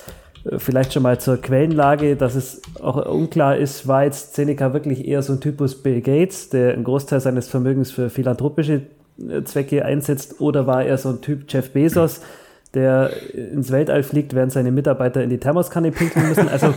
vielleicht 0.57 0.93
schon 0.93 1.03
mal 1.03 1.19
zur 1.19 1.37
Quellenlage, 1.37 2.15
dass 2.15 2.35
es 2.35 2.61
auch 2.81 3.05
unklar 3.05 3.57
ist, 3.57 3.87
war 3.87 4.03
jetzt 4.03 4.35
Seneca 4.35 4.73
wirklich 4.73 5.07
eher 5.07 5.21
so 5.21 5.33
ein 5.33 5.39
Typus 5.39 5.81
Bill 5.81 6.01
Gates, 6.01 6.49
der 6.49 6.73
einen 6.73 6.83
Großteil 6.83 7.19
seines 7.19 7.47
Vermögens 7.47 7.91
für 7.91 8.09
philanthropische 8.09 8.81
äh, 9.19 9.43
Zwecke 9.43 9.85
einsetzt, 9.85 10.41
oder 10.41 10.67
war 10.67 10.83
er 10.83 10.97
so 10.97 11.09
ein 11.09 11.21
Typ 11.21 11.45
Jeff 11.47 11.71
Bezos, 11.71 12.21
der 12.73 13.11
ins 13.33 13.71
Weltall 13.71 14.03
fliegt, 14.03 14.33
während 14.33 14.51
seine 14.51 14.71
Mitarbeiter 14.71 15.23
in 15.23 15.29
die 15.29 15.37
Thermoskanne 15.37 15.91
pinkeln 15.91 16.27
müssen? 16.27 16.49
Also 16.49 16.73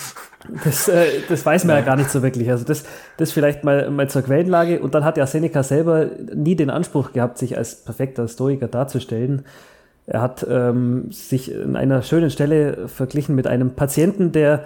das, 0.64 0.88
äh, 0.88 1.06
das 1.28 1.46
weiß 1.46 1.64
man 1.64 1.76
ja. 1.76 1.80
ja. 1.80 1.86
gar 1.86 1.96
nicht 1.96 2.10
so 2.10 2.22
wirklich. 2.22 2.50
Also 2.50 2.64
das, 2.64 2.84
das 3.16 3.32
vielleicht 3.32 3.64
mal, 3.64 3.90
mal 3.90 4.10
zur 4.10 4.22
Quellenlage. 4.22 4.80
Und 4.80 4.94
dann 4.94 5.04
hat 5.04 5.16
ja 5.16 5.26
Seneca 5.26 5.62
selber 5.62 6.10
nie 6.34 6.56
den 6.56 6.68
Anspruch 6.68 7.12
gehabt, 7.12 7.38
sich 7.38 7.56
als 7.56 7.76
perfekter 7.76 8.28
Stoiker 8.28 8.68
darzustellen. 8.68 9.44
Er 10.06 10.22
hat 10.22 10.46
ähm, 10.48 11.10
sich 11.10 11.50
in 11.50 11.74
einer 11.76 12.02
schönen 12.02 12.30
Stelle 12.30 12.86
verglichen 12.88 13.34
mit 13.34 13.46
einem 13.46 13.74
Patienten, 13.74 14.30
der 14.30 14.64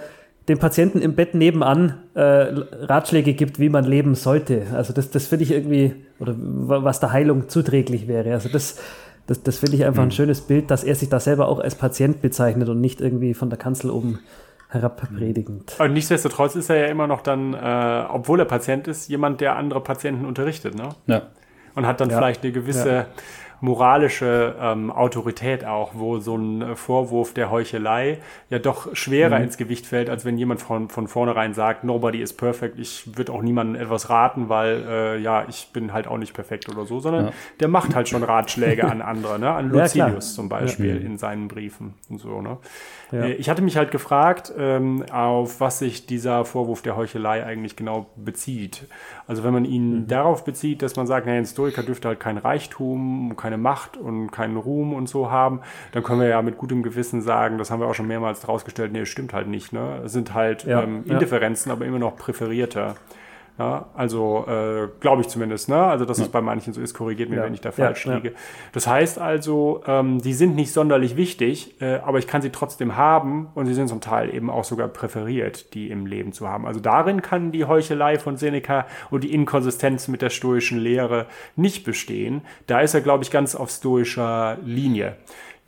dem 0.49 0.59
Patienten 0.59 1.01
im 1.01 1.15
Bett 1.15 1.35
nebenan 1.35 1.95
äh, 2.15 2.21
Ratschläge 2.21 3.35
gibt, 3.35 3.59
wie 3.59 3.69
man 3.69 3.85
leben 3.85 4.15
sollte. 4.15 4.67
Also 4.75 4.93
das, 4.93 5.11
das 5.11 5.27
finde 5.27 5.45
ich 5.45 5.53
irgendwie, 5.53 5.95
oder 6.19 6.35
was 6.37 7.01
der 7.01 7.13
Heilung 7.13 7.49
zuträglich 7.49 8.09
wäre. 8.09 8.33
Also 8.33 8.49
das, 8.49 8.79
das, 9.27 9.43
das 9.43 9.59
finde 9.59 9.77
ich 9.77 9.85
einfach 9.85 10.03
ein 10.03 10.09
mhm. 10.09 10.13
schönes 10.13 10.43
Bild, 10.43 10.71
dass 10.71 10.85
er 10.85 10.95
sich 10.95 11.09
da 11.09 11.21
selber 11.21 11.49
auch 11.49 11.61
als 11.61 11.75
Patient 11.75 12.21
bezeichnet 12.21 12.69
und 12.69 12.81
nicht 12.81 13.01
irgendwie 13.01 13.33
von 13.33 13.49
der 13.49 13.59
Kanzel 13.59 13.91
oben 13.91 14.19
herabpredigend. 14.69 15.75
Aber 15.79 15.89
nichtsdestotrotz 15.89 16.55
ist 16.55 16.69
er 16.69 16.77
ja 16.77 16.87
immer 16.87 17.07
noch 17.07 17.23
dann, 17.23 17.55
äh, 17.55 18.05
obwohl 18.11 18.41
er 18.41 18.47
Patient 18.47 18.89
ist, 18.89 19.09
jemand, 19.09 19.41
der 19.41 19.57
andere 19.57 19.81
Patienten 19.81 20.27
unterrichtet, 20.27 20.75
ne? 20.75 20.91
Ja. 21.07 21.23
Und 21.75 21.87
hat 21.87 22.01
dann 22.01 22.11
ja. 22.11 22.17
vielleicht 22.19 22.43
eine 22.43 22.53
gewisse 22.53 22.89
ja 22.89 23.07
moralische 23.61 24.57
ähm, 24.61 24.91
Autorität 24.91 25.65
auch, 25.65 25.93
wo 25.95 26.19
so 26.19 26.37
ein 26.37 26.63
äh, 26.63 26.77
Vorwurf 26.77 27.35
der 27.35 27.51
Heuchelei 27.51 28.19
ja 28.49 28.59
doch 28.59 28.95
schwerer 28.97 29.39
mhm. 29.39 29.45
ins 29.45 29.57
Gewicht 29.57 29.87
fällt, 29.87 30.09
als 30.09 30.25
wenn 30.25 30.39
jemand 30.39 30.63
von, 30.63 30.89
von 30.89 31.09
vornherein 31.09 31.55
sagt, 31.55 31.85
nobody 31.85 32.23
is 32.23 32.33
perfect, 32.33 32.79
ich 32.79 33.17
würde 33.17 33.33
auch 33.33 33.43
niemandem 33.43 33.81
etwas 33.81 34.09
raten, 34.09 34.49
weil 34.49 34.85
äh, 34.89 35.19
ja, 35.19 35.45
ich 35.49 35.69
bin 35.73 35.93
halt 35.93 36.07
auch 36.07 36.19
nicht 36.19 36.35
perfekt 36.35 36.69
oder 36.69 36.87
so, 36.87 37.01
sondern 37.01 37.27
ja. 37.27 37.33
der 37.61 37.69
macht 37.69 37.95
halt 37.95 38.09
schon 38.09 38.23
Ratschläge 38.23 38.85
an 38.85 39.03
andere, 39.03 39.39
ne? 39.39 39.51
an 39.51 39.69
Lucilius 39.71 40.31
ja, 40.31 40.37
zum 40.37 40.49
Beispiel 40.49 40.97
ja. 40.97 41.07
in 41.07 41.19
seinen 41.19 41.49
Briefen 41.49 41.95
und 42.09 42.19
so. 42.19 42.41
Ne? 42.41 42.59
Ja. 43.13 43.25
Äh, 43.25 43.33
ich 43.33 43.49
hatte 43.49 43.63
mich 43.63 43.77
halt 43.77 43.91
gefragt, 43.91 44.53
ähm, 44.57 45.05
auf 45.11 45.61
was 45.61 45.79
sich 45.79 46.07
dieser 46.07 46.45
Vorwurf 46.45 46.83
der 46.83 46.97
Heuchelei 46.97 47.45
eigentlich 47.45 47.77
genau 47.77 48.07
bezieht. 48.17 48.87
Also 49.27 49.45
wenn 49.45 49.53
man 49.53 49.65
ihn 49.65 50.01
mhm. 50.01 50.07
darauf 50.07 50.45
bezieht, 50.45 50.83
dass 50.83 50.97
man 50.97 51.07
sagt, 51.07 51.27
naja, 51.27 51.39
ein 51.39 51.45
Historiker 51.45 51.83
dürfte 51.83 52.09
halt 52.09 52.21
kein 52.21 52.39
Reichtum, 52.39 53.37
keine 53.37 53.59
Macht 53.59 53.97
und 53.97 54.31
keinen 54.31 54.57
Ruhm 54.57 54.95
und 54.95 55.09
so 55.09 55.31
haben, 55.31 55.61
dann 55.93 56.03
können 56.03 56.21
wir 56.21 56.29
ja 56.29 56.43
mit 56.43 56.59
gutem 56.59 56.83
Gewissen 56.83 57.23
sagen, 57.23 57.59
das 57.59 57.71
haben 57.71 57.81
wir 57.81 57.87
auch 57.87 57.95
schon 57.95 58.09
mehrmals 58.09 58.43
herausgestellt, 58.43 58.93
nee, 58.93 59.05
stimmt 59.07 59.33
halt 59.33 59.49
nicht. 59.49 59.73
Ne? 59.73 60.03
Es 60.05 60.13
sind 60.13 60.35
halt 60.35 60.65
ja, 60.65 60.83
ähm, 60.83 61.05
Indifferenzen, 61.07 61.71
ja. 61.71 61.77
aber 61.77 61.87
immer 61.87 61.99
noch 61.99 62.17
präferierte. 62.17 62.95
Ja, 63.59 63.91
also 63.95 64.47
äh, 64.49 64.89
glaube 65.01 65.21
ich 65.21 65.29
zumindest, 65.29 65.69
ne? 65.69 65.77
Also 65.77 66.07
dass 66.07 66.19
ja. 66.19 66.25
es 66.25 66.31
bei 66.31 66.41
manchen 66.41 66.73
so 66.73 66.81
ist, 66.81 66.95
korrigiert 66.95 67.29
mir, 67.29 67.37
ja. 67.37 67.45
wenn 67.45 67.53
ich 67.53 67.61
da 67.61 67.73
falsch 67.73 68.07
ja, 68.07 68.15
liege. 68.15 68.33
Das 68.73 68.87
heißt 68.87 69.19
also, 69.19 69.83
ähm, 69.87 70.21
die 70.23 70.33
sind 70.33 70.55
nicht 70.55 70.73
sonderlich 70.73 71.17
wichtig, 71.17 71.81
äh, 71.81 71.97
aber 71.97 72.19
ich 72.19 72.27
kann 72.27 72.41
sie 72.41 72.51
trotzdem 72.51 72.97
haben 72.97 73.49
und 73.55 73.67
sie 73.67 73.75
sind 73.75 73.89
zum 73.89 74.01
Teil 74.01 74.35
eben 74.35 74.49
auch 74.49 74.65
sogar 74.65 74.89
präferiert, 74.89 75.75
die 75.75 75.91
im 75.91 76.07
Leben 76.07 76.33
zu 76.33 76.49
haben. 76.49 76.67
Also 76.67 76.81
darin 76.81 77.21
kann 77.21 77.53
die 77.53 77.67
Heuchelei 77.67 78.19
von 78.19 78.39
Seneca 78.39 78.87
und 79.11 79.25
die 79.25 79.35
Inkonsistenz 79.35 80.09
mit 80.09 80.23
der 80.23 80.31
stoischen 80.31 80.79
Lehre 80.79 81.27
nicht 81.55 81.85
bestehen. 81.85 82.43
Da 82.67 82.81
ist 82.81 82.95
er, 82.95 83.03
glaube 83.03 83.25
ich, 83.25 83.31
ganz 83.31 83.55
auf 83.55 83.71
stoischer 83.71 84.57
Linie. 84.65 85.17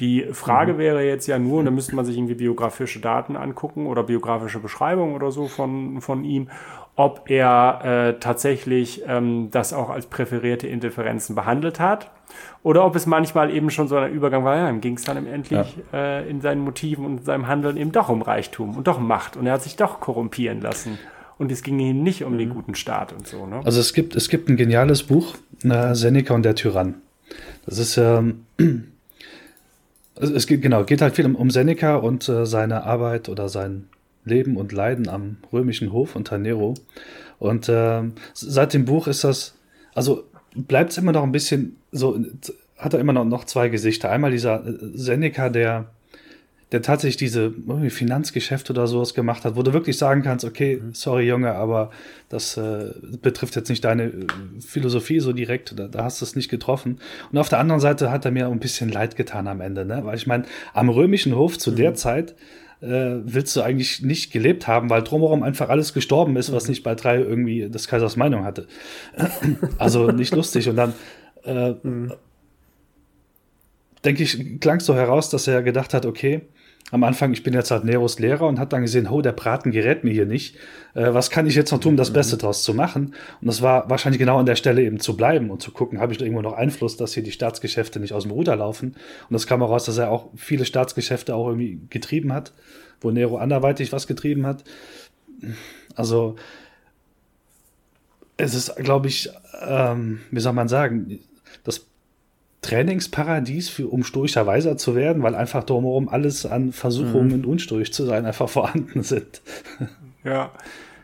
Die 0.01 0.27
Frage 0.33 0.75
mhm. 0.75 0.79
wäre 0.79 1.05
jetzt 1.05 1.27
ja 1.27 1.39
nur, 1.39 1.61
und 1.61 1.67
da 1.67 1.71
müsste 1.71 1.95
man 1.95 2.05
sich 2.05 2.17
irgendwie 2.17 2.35
biografische 2.35 2.99
Daten 2.99 3.37
angucken 3.37 3.87
oder 3.87 4.03
biografische 4.03 4.59
Beschreibungen 4.59 5.15
oder 5.15 5.31
so 5.31 5.47
von, 5.47 6.01
von 6.01 6.25
ihm, 6.25 6.49
ob 6.97 7.31
er 7.31 7.81
äh, 7.85 8.21
tatsächlich 8.21 9.03
ähm, 9.07 9.51
das 9.51 9.73
auch 9.73 9.91
als 9.91 10.07
präferierte 10.07 10.67
Interferenzen 10.67 11.35
behandelt 11.35 11.81
hat 11.81 12.11
oder 12.63 12.85
ob 12.85 12.95
es 12.97 13.07
manchmal 13.07 13.55
eben 13.55 13.71
schon 13.71 13.89
so 13.89 13.97
ein 13.97 14.13
Übergang 14.13 14.45
war, 14.45 14.57
ja, 14.57 14.69
ihm 14.69 14.81
ging 14.81 14.95
es 14.95 15.05
dann 15.05 15.27
endlich 15.27 15.77
ja. 15.93 15.99
äh, 16.21 16.29
in 16.29 16.41
seinen 16.41 16.61
Motiven 16.61 17.05
und 17.05 17.25
seinem 17.25 17.49
Handeln 17.49 17.77
eben 17.77 17.93
doch 17.93 18.09
um 18.09 18.23
Reichtum 18.23 18.77
und 18.77 18.87
doch 18.87 18.99
um 18.99 19.07
Macht 19.07 19.37
und 19.37 19.47
er 19.47 19.55
hat 19.55 19.63
sich 19.63 19.77
doch 19.77 20.01
korrumpieren 20.01 20.61
lassen. 20.61 20.99
Und 21.39 21.51
es 21.51 21.63
ging 21.63 21.81
ihm 21.81 22.03
nicht 22.03 22.23
um 22.23 22.39
den 22.39 22.51
mhm. 22.51 22.55
guten 22.55 22.75
Staat 22.75 23.13
und 23.13 23.27
so. 23.27 23.47
Ne? 23.47 23.63
Also 23.65 23.81
es 23.81 23.95
gibt, 23.95 24.15
es 24.15 24.29
gibt 24.29 24.49
ein 24.49 24.57
geniales 24.57 25.03
Buch, 25.03 25.35
äh, 25.65 25.95
Seneca 25.95 26.35
und 26.35 26.45
der 26.45 26.55
Tyrann. 26.55 26.97
Das 27.67 27.79
ist 27.79 27.97
ähm, 27.97 28.45
also 30.15 30.35
es 30.35 30.47
geht 30.47 30.63
genau, 30.63 30.85
geht 30.85 31.03
halt 31.03 31.17
viel 31.17 31.27
um, 31.27 31.35
um 31.35 31.51
Seneca 31.51 31.97
und 31.97 32.29
äh, 32.29 32.47
seine 32.47 32.85
Arbeit 32.85 33.29
oder 33.29 33.49
sein 33.49 33.89
Leben 34.25 34.57
und 34.57 34.73
Leiden 34.73 35.09
am 35.09 35.37
römischen 35.53 35.93
Hof 35.93 36.17
unter 36.17 36.39
Nero. 36.39 36.75
Und 37.39 37.69
äh, 37.69 38.03
seit 38.35 38.75
dem 38.75 38.85
Buch 38.85 39.07
ist 39.07 39.25
das, 39.25 39.55
also 39.95 40.25
bleibt 40.55 40.93
es 40.93 40.99
immer 40.99 41.13
noch 41.13 41.23
ein 41.23 41.33
bisschen 41.33 41.77
so, 41.91 42.19
hat 42.77 42.95
er 42.95 43.01
immer 43.01 43.13
noch, 43.13 43.25
noch 43.25 43.45
zwei 43.45 43.69
Gesichter. 43.69 44.11
Einmal 44.11 44.31
dieser 44.31 44.67
äh, 44.67 44.79
Seneca, 44.95 45.49
der 45.49 45.91
der 46.73 46.81
tatsächlich 46.81 47.19
diese 47.19 47.53
Finanzgeschäfte 47.91 48.73
oder 48.73 48.87
sowas 48.87 49.13
gemacht 49.13 49.45
hat, 49.45 49.57
wo 49.57 49.63
du 49.63 49.75
wirklich 49.75 49.99
sagen 49.99 50.23
kannst, 50.23 50.45
okay, 50.45 50.81
mhm. 50.83 50.95
sorry 50.95 51.29
Junge, 51.29 51.55
aber 51.55 51.91
das 52.31 52.57
äh, 52.57 52.93
betrifft 53.21 53.55
jetzt 53.57 53.69
nicht 53.69 53.85
deine 53.85 54.05
äh, 54.05 54.27
Philosophie 54.61 55.21
so 55.21 55.35
direkt, 55.35 55.79
da, 55.79 55.87
da 55.87 56.05
hast 56.05 56.23
du 56.23 56.25
es 56.25 56.35
nicht 56.35 56.49
getroffen. 56.49 56.99
Und 57.31 57.39
auf 57.39 57.51
der 57.51 57.59
anderen 57.59 57.81
Seite 57.81 58.11
hat 58.11 58.25
er 58.25 58.31
mir 58.31 58.47
ein 58.47 58.59
bisschen 58.59 58.91
leid 58.91 59.17
getan 59.17 59.49
am 59.49 59.61
Ende, 59.61 59.85
ne? 59.85 60.01
weil 60.05 60.17
ich 60.17 60.27
meine, 60.27 60.45
am 60.73 60.89
römischen 60.89 61.37
Hof 61.37 61.59
zu 61.59 61.73
mhm. 61.73 61.77
der 61.77 61.95
Zeit 61.95 62.35
äh, 62.83 63.21
willst 63.25 63.55
du 63.57 63.63
eigentlich 63.63 64.03
nicht 64.03 64.33
gelebt 64.33 64.67
haben, 64.67 64.91
weil 64.91 65.03
drumherum 65.03 65.43
einfach 65.43 65.69
alles 65.69 65.95
gestorben 65.95 66.37
ist, 66.37 66.53
was 66.53 66.65
mhm. 66.65 66.71
nicht 66.71 66.83
bei 66.83 66.95
drei 66.95 67.19
irgendwie 67.19 67.69
des 67.69 67.87
Kaisers 67.87 68.17
Meinung 68.17 68.45
hatte. 68.45 68.67
also 69.79 70.11
nicht 70.11 70.35
lustig. 70.35 70.69
Und 70.69 70.77
dann 70.77 70.95
äh, 71.45 71.75
mhm. 71.83 72.13
denke 74.05 74.25
ich, 74.25 74.61
klang 74.61 74.79
es 74.79 74.87
so 74.87 74.95
heraus, 74.95 75.31
dass 75.31 75.47
er 75.47 75.63
gedacht 75.63 75.95
hat, 75.95 76.07
okay, 76.07 76.43
am 76.91 77.05
Anfang, 77.05 77.33
ich 77.33 77.43
bin 77.43 77.55
jetzt 77.55 77.71
halt 77.71 77.85
Neros 77.85 78.19
Lehrer 78.19 78.47
und 78.47 78.59
hat 78.59 78.73
dann 78.73 78.83
gesehen, 78.83 79.09
oh, 79.09 79.23
der 79.23 79.33
Braten 79.33 79.71
gerät 79.71 80.05
mir 80.05 80.13
hier 80.13 80.27
nicht. 80.27 80.57
Äh, 80.95 81.15
was 81.15 81.31
kann 81.31 81.47
ich 81.47 81.55
jetzt 81.55 81.73
noch 81.73 81.81
tun, 81.81 81.93
um 81.93 81.97
das 81.97 82.13
Beste 82.13 82.37
draus 82.37 82.63
zu 82.63 82.75
machen? 82.75 83.15
Und 83.41 83.47
das 83.47 83.63
war 83.63 83.89
wahrscheinlich 83.89 84.19
genau 84.19 84.39
an 84.39 84.45
der 84.45 84.57
Stelle 84.57 84.83
eben 84.83 85.01
zu 85.01 85.17
bleiben 85.17 85.51
und 85.51 85.63
zu 85.63 85.71
gucken, 85.71 86.01
habe 86.01 86.13
ich 86.13 86.19
da 86.19 86.25
irgendwo 86.27 86.43
noch 86.43 86.53
Einfluss, 86.53 86.99
dass 86.99 87.15
hier 87.15 87.23
die 87.23 87.33
Staatsgeschäfte 87.33 87.99
nicht 87.99 88.13
aus 88.13 88.25
dem 88.25 88.33
Ruder 88.33 88.57
laufen? 88.57 88.89
Und 89.29 89.33
das 89.33 89.47
kam 89.47 89.61
heraus, 89.61 89.87
dass 89.87 89.97
er 89.97 90.11
auch 90.11 90.29
viele 90.37 90.67
Staatsgeschäfte 90.67 91.35
auch 91.35 91.49
irgendwie 91.49 91.81
getrieben 91.89 92.33
hat, 92.33 92.53
wo 93.01 93.11
Nero 93.11 93.39
anderweitig 93.39 93.93
was 93.93 94.07
getrieben 94.07 94.47
hat. 94.47 94.63
Also, 95.95 96.37
es 98.37 98.55
ist, 98.55 98.77
glaube 98.77 99.09
ich, 99.09 99.31
ähm, 99.67 100.21
wie 100.31 100.41
soll 100.41 100.53
man 100.53 100.69
sagen, 100.69 101.21
Trainingsparadies, 102.63 103.69
für, 103.69 103.89
um 103.89 104.05
stoischer 104.05 104.47
Weiser 104.47 104.77
zu 104.77 104.95
werden, 104.95 105.23
weil 105.23 105.35
einfach 105.35 105.65
drumherum 105.65 106.09
alles 106.09 106.47
an 106.47 106.73
Versuchungen, 106.73 107.41
mhm. 107.43 107.49
unstoisch 107.49 107.91
zu 107.91 108.05
sein, 108.05 108.25
einfach 108.25 108.49
vorhanden 108.49 109.03
sind. 109.03 109.43
Ja, 110.25 110.53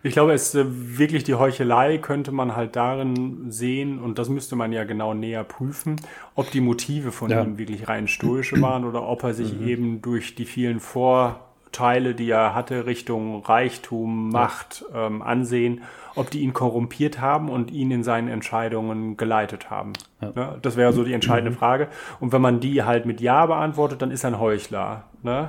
ich 0.05 0.13
glaube, 0.13 0.33
es 0.33 0.55
äh, 0.55 0.65
wirklich 0.69 1.25
die 1.25 1.35
Heuchelei 1.35 1.99
könnte 1.99 2.31
man 2.31 2.55
halt 2.55 2.77
darin 2.77 3.51
sehen, 3.51 3.99
und 3.99 4.21
das 4.21 4.29
müsste 4.29 4.55
man 4.55 4.71
ja 4.73 4.85
genau 4.85 5.13
näher 5.13 5.43
prüfen, 5.43 5.97
ob 6.37 6.53
die 6.53 6.61
Motive 6.61 7.11
von 7.11 7.31
ja. 7.31 7.43
ihm 7.43 7.59
wirklich 7.59 7.89
rein 7.89 8.07
stoische 8.07 8.61
waren 8.63 8.85
oder 8.85 9.03
ob 9.03 9.25
er 9.25 9.35
sich 9.35 9.53
mhm. 9.53 9.67
eben 9.69 10.03
durch 10.03 10.37
die 10.37 10.45
vielen 10.45 10.79
Vorteile, 11.69 12.15
die 12.15 12.31
er 12.31 12.55
hatte, 12.55 12.87
Richtung 12.87 13.45
Reichtum, 13.45 14.31
Macht, 14.31 14.85
ja. 14.93 15.07
ähm, 15.07 15.21
Ansehen, 15.21 15.83
ob 16.15 16.31
die 16.31 16.41
ihn 16.41 16.55
korrumpiert 16.55 17.21
haben 17.21 17.51
und 17.51 17.71
ihn 17.71 17.91
in 17.91 18.03
seinen 18.03 18.29
Entscheidungen 18.29 19.19
geleitet 19.19 19.71
haben. 19.71 19.93
Ja. 20.21 20.33
Ne? 20.35 20.59
Das 20.63 20.77
wäre 20.77 20.93
so 20.93 21.05
die 21.05 21.13
entscheidende 21.13 21.51
mhm. 21.51 21.57
Frage. 21.57 21.89
Und 22.21 22.33
wenn 22.33 22.41
man 22.41 22.61
die 22.61 22.83
halt 22.83 23.05
mit 23.05 23.21
Ja 23.21 23.45
beantwortet, 23.47 24.01
dann 24.01 24.11
ist 24.11 24.25
er 24.25 24.31
ein 24.31 24.41
Heuchler. 24.41 25.05
Ne? 25.23 25.47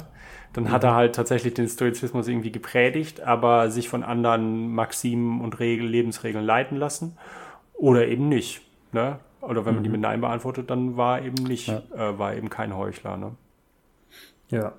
Dann 0.52 0.66
mhm. 0.66 0.72
hat 0.72 0.84
er 0.84 0.94
halt 0.94 1.16
tatsächlich 1.16 1.54
den 1.54 1.70
Stoizismus 1.70 2.28
irgendwie 2.28 2.52
gepredigt, 2.52 3.22
aber 3.22 3.72
sich 3.72 3.88
von 3.88 4.04
anderen 4.04 4.74
Maximen 4.74 5.40
und 5.40 5.60
Regeln, 5.60 5.90
Lebensregeln 5.90 6.46
leiten 6.46 6.78
lassen. 6.78 7.18
Oder 7.76 8.08
eben 8.08 8.28
nicht. 8.28 8.62
Ne? 8.92 9.20
Oder 9.40 9.66
wenn 9.66 9.76
man 9.76 9.84
die 9.84 9.90
mhm. 9.90 9.94
mit 9.94 10.02
Nein 10.02 10.20
beantwortet, 10.20 10.70
dann 10.70 10.98
war 10.98 11.22
eben 11.22 11.42
nicht, 11.44 11.70
ja. 11.70 11.82
äh, 11.96 12.20
war 12.20 12.36
eben 12.36 12.50
kein 12.50 12.76
Heuchler. 12.76 13.16
Ne? 13.16 13.32
Ja. 14.50 14.74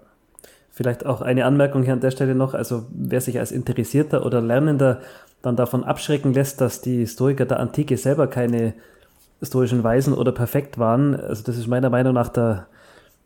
Vielleicht 0.80 1.04
auch 1.04 1.20
eine 1.20 1.44
Anmerkung 1.44 1.82
hier 1.82 1.92
an 1.92 2.00
der 2.00 2.10
Stelle 2.10 2.34
noch. 2.34 2.54
Also 2.54 2.86
wer 2.90 3.20
sich 3.20 3.38
als 3.38 3.52
Interessierter 3.52 4.24
oder 4.24 4.40
Lernender 4.40 5.02
dann 5.42 5.54
davon 5.54 5.84
abschrecken 5.84 6.32
lässt, 6.32 6.62
dass 6.62 6.80
die 6.80 7.06
Stoiker 7.06 7.44
der 7.44 7.60
Antike 7.60 7.98
selber 7.98 8.28
keine 8.28 8.72
stoischen 9.42 9.84
Weisen 9.84 10.14
oder 10.14 10.32
perfekt 10.32 10.78
waren. 10.78 11.14
Also 11.14 11.42
das 11.42 11.58
ist 11.58 11.66
meiner 11.66 11.90
Meinung 11.90 12.14
nach 12.14 12.30
der, 12.30 12.66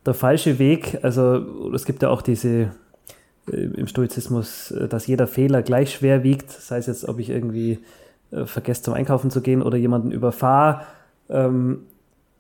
der 0.05 0.15
falsche 0.15 0.59
Weg. 0.59 0.99
Also 1.03 1.71
es 1.73 1.85
gibt 1.85 2.03
ja 2.03 2.09
auch 2.09 2.23
diese 2.23 2.73
äh, 3.49 3.57
im 3.57 3.87
Stoizismus, 3.87 4.73
äh, 4.73 4.89
dass 4.89 5.07
jeder 5.07 5.29
Fehler 5.29 5.63
gleich 5.63 5.95
schwer 5.95 6.25
wiegt, 6.25 6.51
sei 6.51 6.79
es 6.79 6.87
jetzt, 6.87 7.09
ob 7.09 7.21
ich 7.21 7.31
irgendwie 7.31 7.79
äh, 8.33 8.47
vergesse 8.47 8.83
zum 8.83 8.95
Einkaufen 8.95 9.31
zu 9.31 9.43
gehen 9.43 9.63
oder 9.63 9.77
jemanden 9.77 10.11
überfahre 10.11 10.81
ähm, 11.29 11.83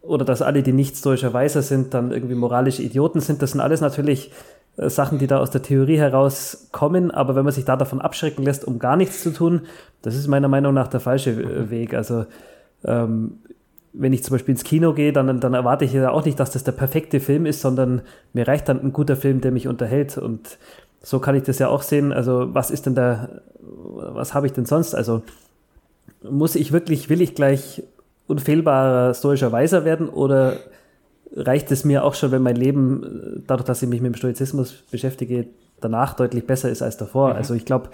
oder 0.03 0.25
dass 0.25 0.43
alle, 0.43 0.65
die 0.65 0.73
nicht 0.73 0.97
stoischer 0.97 1.33
Weiser 1.33 1.63
sind, 1.63 1.95
dann 1.95 2.11
irgendwie 2.11 2.35
moralische 2.35 2.83
Idioten 2.83 3.21
sind. 3.21 3.43
Das 3.43 3.53
sind 3.53 3.61
alles 3.61 3.81
natürlich 3.81 4.33
Sachen, 4.77 5.19
die 5.19 5.27
da 5.27 5.39
aus 5.39 5.51
der 5.51 5.63
Theorie 5.63 5.99
herauskommen, 5.99 7.11
aber 7.11 7.37
wenn 7.37 7.45
man 7.45 7.53
sich 7.53 7.65
da 7.65 7.77
davon 7.77 8.01
abschrecken 8.01 8.45
lässt, 8.45 8.65
um 8.65 8.79
gar 8.79 8.97
nichts 8.97 9.23
zu 9.23 9.33
tun, 9.33 9.63
das 10.03 10.17
ist 10.17 10.27
meiner 10.27 10.49
Meinung 10.49 10.75
nach 10.75 10.89
der 10.89 11.01
falsche 11.01 11.31
äh, 11.31 11.71
Weg. 11.71 11.95
Also 11.95 12.27
ähm, 12.85 13.39
wenn 13.93 14.13
ich 14.13 14.25
zum 14.25 14.35
Beispiel 14.35 14.53
ins 14.53 14.65
Kino 14.65 14.93
gehe, 14.93 15.13
dann, 15.13 15.41
dann 15.41 15.55
erwarte 15.55 15.85
ich 15.85 15.93
ja 15.93 16.11
auch 16.11 16.25
nicht, 16.25 16.41
dass 16.41 16.51
das 16.51 16.65
der 16.65 16.73
perfekte 16.73 17.21
Film 17.21 17.47
ist, 17.47 17.61
sondern 17.61 18.03
mir 18.33 18.49
reicht 18.49 18.69
dann 18.69 18.81
ein 18.81 18.93
guter 18.93 19.17
Film, 19.17 19.41
der 19.41 19.53
mich 19.53 19.69
unterhält. 19.69 20.19
Und 20.19 20.59
so 21.01 21.21
kann 21.21 21.37
ich 21.37 21.45
das 21.45 21.61
ja 21.61 21.69
auch 21.69 21.83
sehen. 21.83 22.13
Also 22.13 22.53
was 22.53 22.73
ist 22.73 22.87
denn 22.87 22.97
da, 22.97 23.29
was 23.61 24.35
habe 24.35 24.47
ich 24.47 24.53
denn 24.53 24.67
sonst? 24.67 24.95
Also 24.95 25.23
muss 26.29 26.57
ich 26.57 26.73
wirklich, 26.73 27.09
will 27.09 27.23
ich 27.23 27.37
gleich 27.37 27.85
unfehlbarer 28.27 29.15
stoischer 29.15 29.53
Weiser 29.53 29.85
werden 29.85 30.09
oder 30.09 30.57
reicht 31.35 31.71
es 31.71 31.85
mir 31.85 32.05
auch 32.05 32.15
schon, 32.15 32.31
wenn 32.31 32.43
mein 32.43 32.57
Leben, 32.57 33.03
äh, 33.03 33.41
dadurch, 33.47 33.67
dass 33.67 33.83
ich 33.83 33.89
mich 33.89 34.01
mit 34.01 34.15
dem 34.15 34.17
Stoizismus 34.17 34.73
beschäftige, 34.91 35.47
danach 35.81 36.15
deutlich 36.15 36.47
besser 36.47 36.71
ist 36.71 36.83
als 36.83 36.97
davor. 36.97 37.31
Mhm. 37.31 37.37
Also 37.37 37.55
ich 37.55 37.65
glaube, 37.65 37.91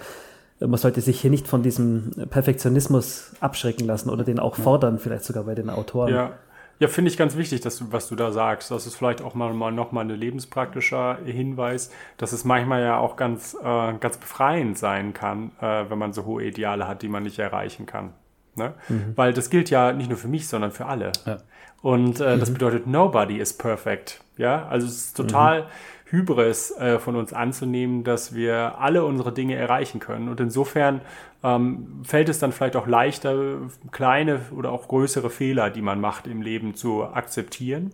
man 0.59 0.77
sollte 0.77 1.01
sich 1.01 1.19
hier 1.19 1.31
nicht 1.31 1.47
von 1.47 1.63
diesem 1.63 2.11
Perfektionismus 2.29 3.33
abschrecken 3.39 3.87
lassen 3.87 4.09
oder 4.09 4.23
den 4.23 4.39
auch 4.39 4.55
fordern, 4.55 4.99
vielleicht 4.99 5.23
sogar 5.23 5.43
bei 5.43 5.55
den 5.55 5.69
Autoren. 5.69 6.13
Ja. 6.13 6.31
Ja, 6.79 6.87
finde 6.87 7.11
ich 7.11 7.17
ganz 7.17 7.37
wichtig, 7.37 7.61
dass 7.61 7.77
du, 7.77 7.91
was 7.91 8.07
du 8.07 8.15
da 8.15 8.31
sagst. 8.31 8.71
Das 8.71 8.87
ist 8.87 8.95
vielleicht 8.95 9.21
auch 9.21 9.35
mal, 9.35 9.53
mal 9.53 9.71
nochmal 9.71 10.03
ein 10.03 10.09
lebenspraktischer 10.09 11.19
Hinweis, 11.23 11.91
dass 12.17 12.33
es 12.33 12.43
manchmal 12.43 12.81
ja 12.81 12.97
auch 12.97 13.17
ganz, 13.17 13.55
äh, 13.63 13.93
ganz 13.99 14.17
befreiend 14.17 14.79
sein 14.79 15.13
kann, 15.13 15.51
äh, 15.61 15.85
wenn 15.89 15.99
man 15.99 16.11
so 16.11 16.25
hohe 16.25 16.43
Ideale 16.43 16.87
hat, 16.87 17.03
die 17.03 17.07
man 17.07 17.21
nicht 17.21 17.37
erreichen 17.37 17.85
kann. 17.85 18.13
Ne? 18.55 18.73
Mhm. 18.89 19.13
Weil 19.15 19.33
das 19.33 19.49
gilt 19.49 19.69
ja 19.69 19.93
nicht 19.93 20.09
nur 20.09 20.17
für 20.17 20.27
mich, 20.27 20.47
sondern 20.47 20.71
für 20.71 20.85
alle. 20.85 21.11
Ja. 21.25 21.37
Und 21.81 22.19
äh, 22.19 22.35
mhm. 22.35 22.39
das 22.39 22.53
bedeutet, 22.53 22.87
nobody 22.87 23.39
is 23.39 23.53
perfect. 23.57 24.21
Ja, 24.37 24.67
also 24.67 24.87
es 24.87 24.97
ist 24.97 25.17
total 25.17 25.63
mhm. 25.63 25.65
Hybris 26.11 26.71
äh, 26.71 26.99
von 26.99 27.15
uns 27.15 27.33
anzunehmen, 27.33 28.03
dass 28.03 28.35
wir 28.35 28.79
alle 28.79 29.05
unsere 29.05 29.31
Dinge 29.31 29.55
erreichen 29.55 29.99
können. 29.99 30.27
Und 30.29 30.39
insofern 30.39 31.01
ähm, 31.43 32.01
fällt 32.03 32.29
es 32.29 32.39
dann 32.39 32.51
vielleicht 32.51 32.75
auch 32.75 32.85
leichter, 32.85 33.57
kleine 33.91 34.41
oder 34.55 34.71
auch 34.71 34.87
größere 34.87 35.29
Fehler, 35.29 35.69
die 35.69 35.81
man 35.81 36.01
macht 36.01 36.27
im 36.27 36.41
Leben, 36.41 36.75
zu 36.75 37.03
akzeptieren. 37.03 37.91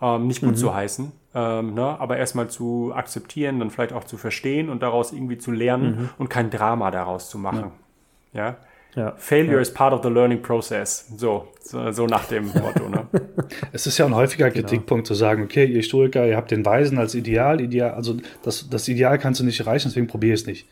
Ähm, 0.00 0.26
nicht 0.26 0.40
gut 0.40 0.52
mhm. 0.52 0.56
zu 0.56 0.74
heißen, 0.74 1.12
ähm, 1.34 1.74
ne? 1.74 2.00
aber 2.00 2.16
erstmal 2.16 2.48
zu 2.48 2.92
akzeptieren, 2.94 3.58
dann 3.58 3.70
vielleicht 3.70 3.92
auch 3.92 4.04
zu 4.04 4.16
verstehen 4.16 4.70
und 4.70 4.82
daraus 4.82 5.12
irgendwie 5.12 5.36
zu 5.36 5.50
lernen 5.50 5.90
mhm. 5.90 6.08
und 6.16 6.30
kein 6.30 6.50
Drama 6.50 6.90
daraus 6.90 7.28
zu 7.28 7.36
machen. 7.36 7.72
Ja. 8.32 8.46
ja? 8.46 8.56
Ja. 8.96 9.14
Failure 9.16 9.56
ja. 9.56 9.60
is 9.60 9.72
part 9.72 9.92
of 9.92 10.02
the 10.02 10.08
learning 10.08 10.42
process. 10.42 11.06
So, 11.16 11.48
so, 11.62 11.92
so 11.92 12.06
nach 12.06 12.24
dem 12.26 12.46
Motto. 12.54 12.88
Ne? 12.88 13.06
es 13.72 13.86
ist 13.86 13.98
ja 13.98 14.06
ein 14.06 14.14
häufiger 14.14 14.50
genau. 14.50 14.66
Kritikpunkt 14.66 15.06
zu 15.06 15.14
sagen, 15.14 15.44
okay, 15.44 15.64
ihr 15.64 15.76
Historiker, 15.76 16.26
ihr 16.26 16.36
habt 16.36 16.50
den 16.50 16.64
Weisen 16.64 16.98
als 16.98 17.14
Ideal, 17.14 17.60
Ideal, 17.60 17.92
also 17.92 18.16
das, 18.42 18.68
das 18.68 18.88
Ideal 18.88 19.18
kannst 19.18 19.40
du 19.40 19.44
nicht 19.44 19.60
erreichen, 19.60 19.88
deswegen 19.88 20.06
probier 20.06 20.34
es 20.34 20.46
nicht. 20.46 20.66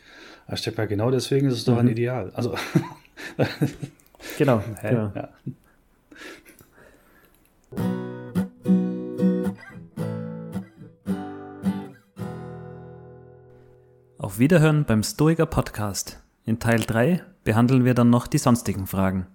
Steckt 0.55 0.79
mal 0.79 0.87
genau 0.87 1.11
deswegen 1.11 1.47
ist 1.49 1.55
es 1.55 1.67
mhm. 1.67 1.73
doch 1.73 1.79
ein 1.79 1.87
mhm. 1.87 1.93
Ideal. 1.93 2.33
Also 2.35 2.55
genau. 4.39 4.63
Ja. 4.83 5.13
ja. 5.15 5.29
Auf 14.19 14.39
Wiederhören 14.39 14.85
beim 14.85 15.03
Stoiker 15.03 15.47
Podcast. 15.47 16.21
In 16.45 16.59
Teil 16.59 16.81
3 16.81 17.23
behandeln 17.49 17.87
wir 17.87 17.95
dann 17.95 18.11
noch 18.11 18.27
die 18.27 18.37
sonstigen 18.37 18.87
Fragen. 18.87 19.27